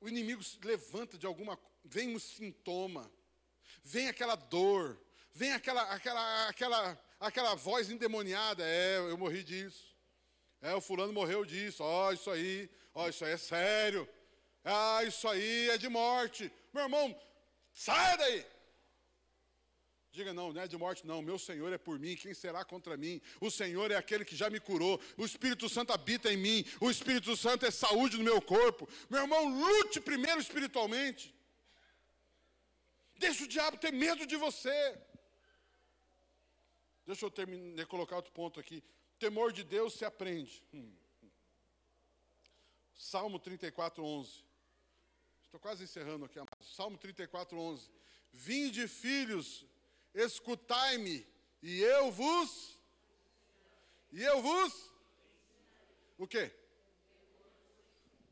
[0.00, 3.12] o inimigo se levanta de alguma, vem um sintoma,
[3.84, 4.98] vem aquela dor,
[5.30, 9.94] vem aquela, aquela, aquela, aquela voz endemoniada, é, eu morri disso.
[10.62, 11.82] É, o fulano morreu disso.
[11.82, 14.08] Ó, oh, isso aí, ó, oh, isso aí é sério.
[14.64, 16.50] Ah, isso aí é de morte.
[16.72, 17.20] Meu irmão,
[17.74, 18.46] saia daí.
[20.12, 21.22] Diga, não, não é de morte, não.
[21.22, 23.20] Meu Senhor é por mim, quem será contra mim?
[23.40, 25.00] O Senhor é aquele que já me curou.
[25.16, 26.64] O Espírito Santo habita em mim.
[26.80, 28.86] O Espírito Santo é saúde no meu corpo.
[29.08, 31.34] Meu irmão, lute primeiro espiritualmente.
[33.16, 34.98] Deixa o diabo ter medo de você.
[37.06, 38.84] Deixa eu terminar, colocar outro ponto aqui.
[39.18, 40.62] Temor de Deus se aprende.
[40.74, 40.92] Hum.
[42.94, 44.44] Salmo 34, 11.
[45.42, 46.74] Estou quase encerrando aqui, amados.
[46.76, 47.90] Salmo 34, 11.
[48.30, 49.66] Vinde, filhos,
[50.14, 51.26] escutai-me,
[51.62, 52.78] e eu vos.
[54.12, 54.92] E eu vos.
[56.18, 56.54] O quê?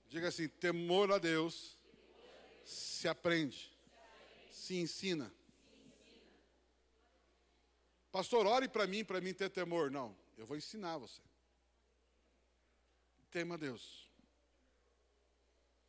[0.08, 1.76] Diga assim: temor a Deus
[2.64, 3.72] se aprende,
[4.50, 5.32] se ensina.
[8.12, 9.90] Pastor, ore para mim, para mim ter temor.
[9.90, 11.20] Não, eu vou ensinar você.
[13.30, 14.10] Tema Deus.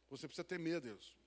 [0.10, 1.18] Você precisa temer a Deus.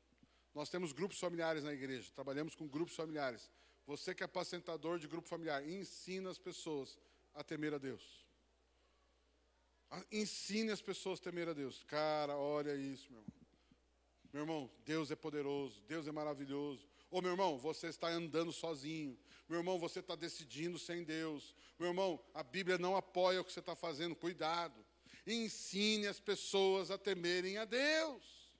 [0.54, 3.50] Nós temos grupos familiares na igreja, trabalhamos com grupos familiares.
[3.86, 6.98] Você que é apacentador de grupo familiar, ensina as pessoas
[7.34, 8.24] a temer a Deus.
[10.10, 11.84] Ensine as pessoas a temer a Deus.
[11.84, 13.34] Cara, olha isso, meu irmão.
[14.32, 16.88] Meu irmão, Deus é poderoso, Deus é maravilhoso.
[17.08, 19.16] Ô meu irmão, você está andando sozinho.
[19.48, 21.54] Meu irmão, você está decidindo sem Deus.
[21.78, 24.84] Meu irmão, a Bíblia não apoia o que você está fazendo, cuidado.
[25.26, 28.52] Ensine as pessoas a temerem a Deus.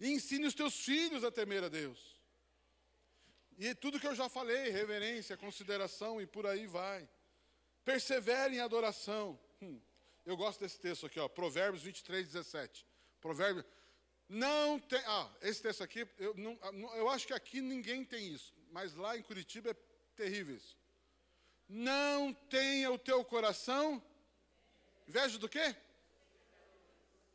[0.00, 2.19] E ensine os teus filhos a temer a Deus.
[3.60, 7.06] E tudo que eu já falei, reverência, consideração e por aí vai.
[7.84, 9.38] Persevere em adoração.
[9.60, 9.78] Hum,
[10.24, 12.86] eu gosto desse texto aqui, ó, Provérbios 23, 17.
[13.20, 13.66] Provérbios.
[14.26, 15.02] Não tem.
[15.04, 16.58] Ah, esse texto aqui, eu, não,
[16.96, 19.76] eu acho que aqui ninguém tem isso, mas lá em Curitiba é
[20.16, 20.74] terrível isso.
[21.68, 24.02] Não tenha o teu coração.
[25.06, 25.76] Inveja do quê?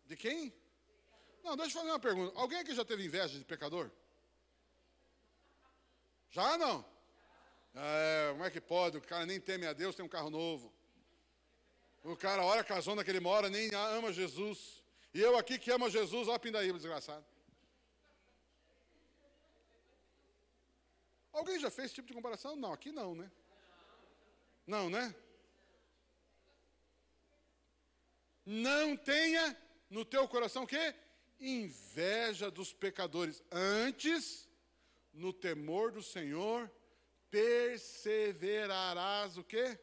[0.07, 0.51] De quem?
[1.43, 2.35] Não, deixa eu fazer uma pergunta.
[2.35, 3.91] Alguém aqui já teve inveja de pecador?
[6.35, 6.83] Já não?
[7.73, 8.97] É, como é que pode?
[8.97, 10.69] O cara nem teme a Deus, tem um carro novo.
[12.03, 14.83] O cara, olha a casona que ele mora, nem ama Jesus.
[15.13, 17.25] E eu aqui que amo Jesus, a pindaíba, desgraçado.
[21.31, 22.57] Alguém já fez esse tipo de comparação?
[22.57, 23.31] Não, aqui não, né?
[24.67, 25.15] Não, né?
[28.45, 29.57] Não tenha
[29.89, 30.93] no teu coração o quê?
[31.39, 33.41] Inveja dos pecadores.
[33.49, 34.44] Antes
[35.15, 36.71] no temor do Senhor,
[37.29, 39.77] perseverarás o quê?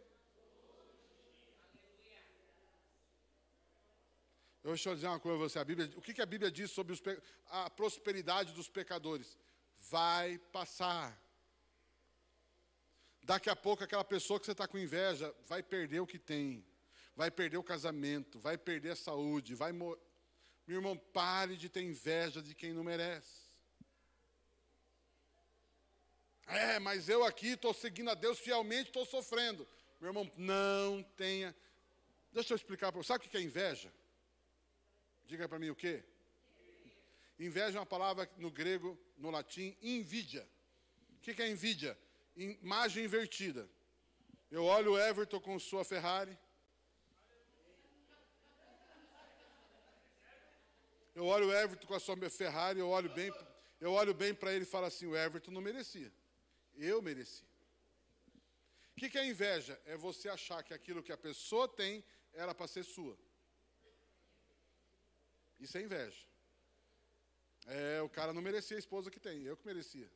[4.63, 5.59] Eu deixa eu dizer uma coisa a você.
[5.59, 7.03] A Bíblia, o que, que a Bíblia diz sobre os,
[7.47, 9.37] a prosperidade dos pecadores?
[9.91, 11.21] Vai passar.
[13.25, 16.65] Daqui a pouco, aquela pessoa que você está com inveja vai perder o que tem,
[17.17, 19.99] vai perder o casamento, vai perder a saúde, vai morrer.
[20.67, 23.42] Meu irmão, pare de ter inveja de quem não merece.
[26.47, 29.67] É, mas eu aqui estou seguindo a Deus fielmente, estou sofrendo.
[30.01, 31.55] Meu irmão, não tenha.
[32.33, 33.09] Deixa eu explicar para você.
[33.09, 33.93] Sabe o que é inveja?
[35.27, 36.03] Diga para mim o quê?
[37.39, 40.47] Inveja é uma palavra no grego, no latim, invidia.
[41.17, 41.99] O que é invidia?
[42.37, 43.69] Imagem invertida.
[44.51, 46.37] Eu olho o Everton com sua Ferrari.
[51.15, 53.31] Eu olho o Everton com a sua Ferrari, eu olho bem,
[53.81, 56.11] eu olho bem para ele e falo assim, o Everton não merecia.
[56.77, 57.45] Eu mereci.
[58.97, 59.81] O que, que é inveja?
[59.87, 63.19] É você achar que aquilo que a pessoa tem era para ser sua.
[65.59, 66.27] Isso é inveja.
[67.67, 70.11] É, o cara não merecia a esposa que tem, eu que merecia.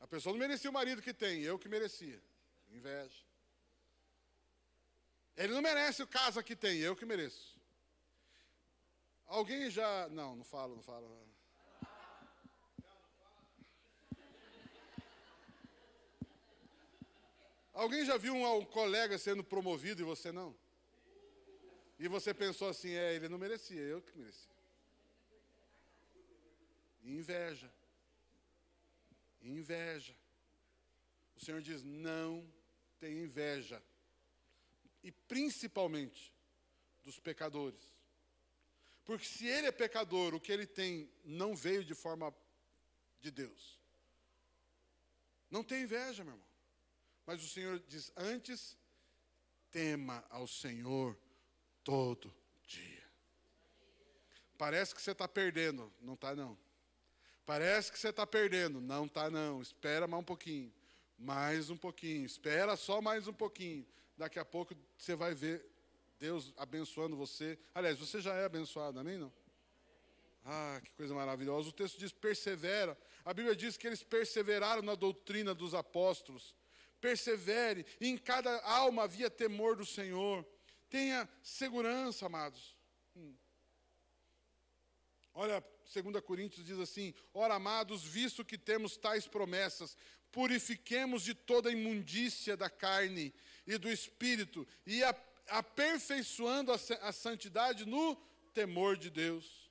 [0.00, 2.20] A pessoa não merecia o marido que tem, eu que merecia.
[2.70, 3.22] Inveja.
[5.36, 7.56] Ele não merece o casa que tem, eu que mereço.
[9.26, 10.08] Alguém já.
[10.08, 11.06] Não, não falo, não falo.
[17.78, 20.52] Alguém já viu um, um colega sendo promovido e você não?
[21.96, 24.50] E você pensou assim, é, ele não merecia, eu que merecia.
[27.04, 27.72] Inveja.
[29.40, 30.12] Inveja.
[31.36, 32.44] O Senhor diz: não
[32.98, 33.80] tem inveja.
[35.00, 36.34] E principalmente
[37.04, 37.94] dos pecadores.
[39.04, 42.34] Porque se ele é pecador, o que ele tem não veio de forma
[43.20, 43.78] de Deus.
[45.48, 46.47] Não tem inveja, meu irmão.
[47.28, 48.74] Mas o Senhor diz: antes,
[49.70, 51.14] tema ao Senhor
[51.84, 52.34] todo
[52.66, 53.04] dia.
[54.56, 56.56] Parece que você está perdendo, não está não.
[57.44, 59.60] Parece que você está perdendo, não está não.
[59.60, 60.72] Espera mais um pouquinho,
[61.18, 62.24] mais um pouquinho.
[62.24, 63.86] Espera só mais um pouquinho.
[64.16, 65.62] Daqui a pouco você vai ver
[66.18, 67.58] Deus abençoando você.
[67.74, 69.30] Aliás, você já é abençoado, amém não?
[70.46, 71.68] Ah, que coisa maravilhosa.
[71.68, 72.98] O texto diz: persevera.
[73.22, 76.56] A Bíblia diz que eles perseveraram na doutrina dos apóstolos.
[77.00, 77.86] Persevere.
[78.00, 80.46] Em cada alma havia temor do Senhor.
[80.88, 82.76] Tenha segurança, amados.
[83.16, 83.34] Hum.
[85.34, 89.96] Olha, 2 Coríntios diz assim: Ora, amados, visto que temos tais promessas,
[90.32, 93.34] purifiquemos de toda a imundícia da carne
[93.66, 95.02] e do espírito, e
[95.48, 98.16] aperfeiçoando a, a santidade no
[98.52, 99.70] temor de Deus.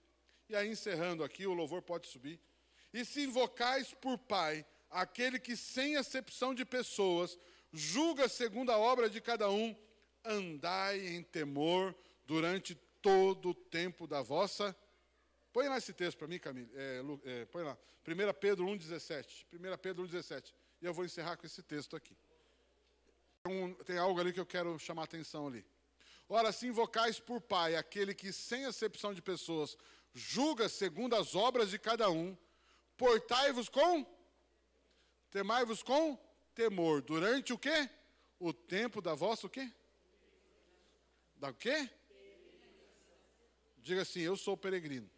[0.50, 2.40] E aí, encerrando aqui, o louvor pode subir.
[2.94, 7.38] E se invocais por Pai, aquele que, sem acepção de pessoas,
[7.72, 9.76] julga segundo a obra de cada um,
[10.24, 14.76] andai em temor durante todo o tempo da vossa.
[15.54, 16.70] Põe lá esse texto para mim, Camille.
[16.76, 17.78] É, é, põe lá.
[18.08, 19.46] 1 Pedro 1,17.
[19.54, 20.54] 1 Pedro 1,17.
[20.82, 22.16] E eu vou encerrar com esse texto aqui.
[23.44, 25.66] Tem, tem algo ali que eu quero chamar a atenção ali.
[26.30, 29.78] Ora, se invocais por Pai aquele que, sem acepção de pessoas,
[30.14, 32.38] julga segundo as obras de cada um,
[32.98, 34.06] portai-vos com,
[35.30, 36.18] temai-vos com
[36.54, 37.90] temor, durante o quê?
[38.40, 39.72] O tempo da vossa o quê?
[41.36, 41.90] Da o quê?
[43.78, 45.10] Diga assim, eu sou peregrino.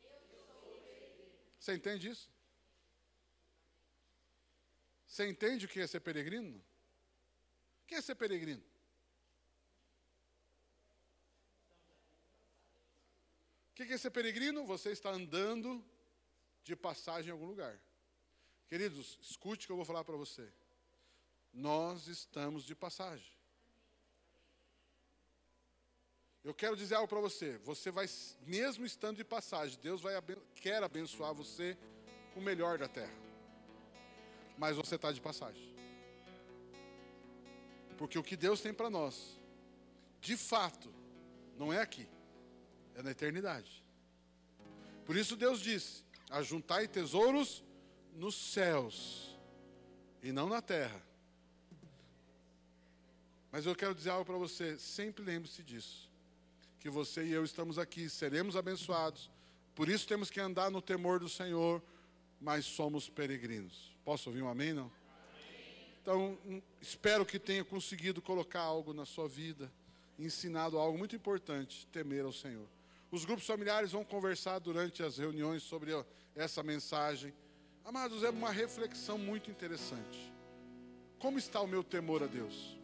[1.60, 2.30] Você entende isso?
[5.06, 6.58] Você entende o que é ser peregrino?
[7.84, 8.64] O que é ser peregrino?
[13.72, 14.66] O que é ser peregrino?
[14.66, 15.84] Você está andando
[16.64, 17.80] de passagem em algum lugar.
[18.70, 20.48] Queridos, escute o que eu vou falar para você.
[21.52, 23.34] Nós estamos de passagem.
[26.44, 27.58] Eu quero dizer algo para você.
[27.66, 28.08] Você vai,
[28.46, 30.14] mesmo estando de passagem, Deus vai,
[30.56, 31.76] quer abençoar você
[32.34, 33.18] com o melhor da terra.
[34.56, 35.76] Mas você está de passagem.
[37.98, 39.38] Porque o que Deus tem para nós,
[40.22, 40.94] de fato,
[41.58, 42.08] não é aqui
[43.00, 43.84] é na eternidade.
[45.06, 47.64] Por isso Deus disse: ajuntai tesouros
[48.16, 49.38] nos céus
[50.22, 51.02] e não na terra.
[53.52, 56.10] Mas eu quero dizer algo para você, sempre lembre-se disso.
[56.80, 59.30] Que você e eu estamos aqui, seremos abençoados.
[59.74, 61.82] Por isso temos que andar no temor do Senhor,
[62.40, 63.96] mas somos peregrinos.
[64.06, 64.92] Posso ouvir um amém, não?
[66.02, 69.72] Então, hum, espero que tenha conseguido colocar algo na sua vida,
[70.18, 72.68] ensinado algo muito importante, temer ao Senhor.
[73.12, 75.92] Os grupos familiares vão conversar durante as reuniões sobre
[76.36, 77.34] essa mensagem.
[77.90, 80.32] Amados, é uma reflexão muito interessante.
[81.18, 82.78] Como está o meu temor a Deus?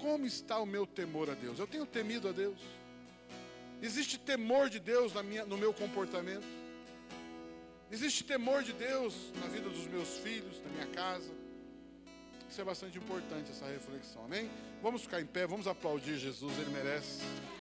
[0.00, 1.58] Como está o meu temor a Deus?
[1.58, 2.58] Eu tenho temido a Deus?
[3.82, 6.46] Existe temor de Deus na minha, no meu comportamento?
[7.90, 11.30] Existe temor de Deus na vida dos meus filhos, na minha casa?
[12.48, 14.50] Isso é bastante importante, essa reflexão, amém?
[14.82, 17.20] Vamos ficar em pé, vamos aplaudir Jesus, ele merece.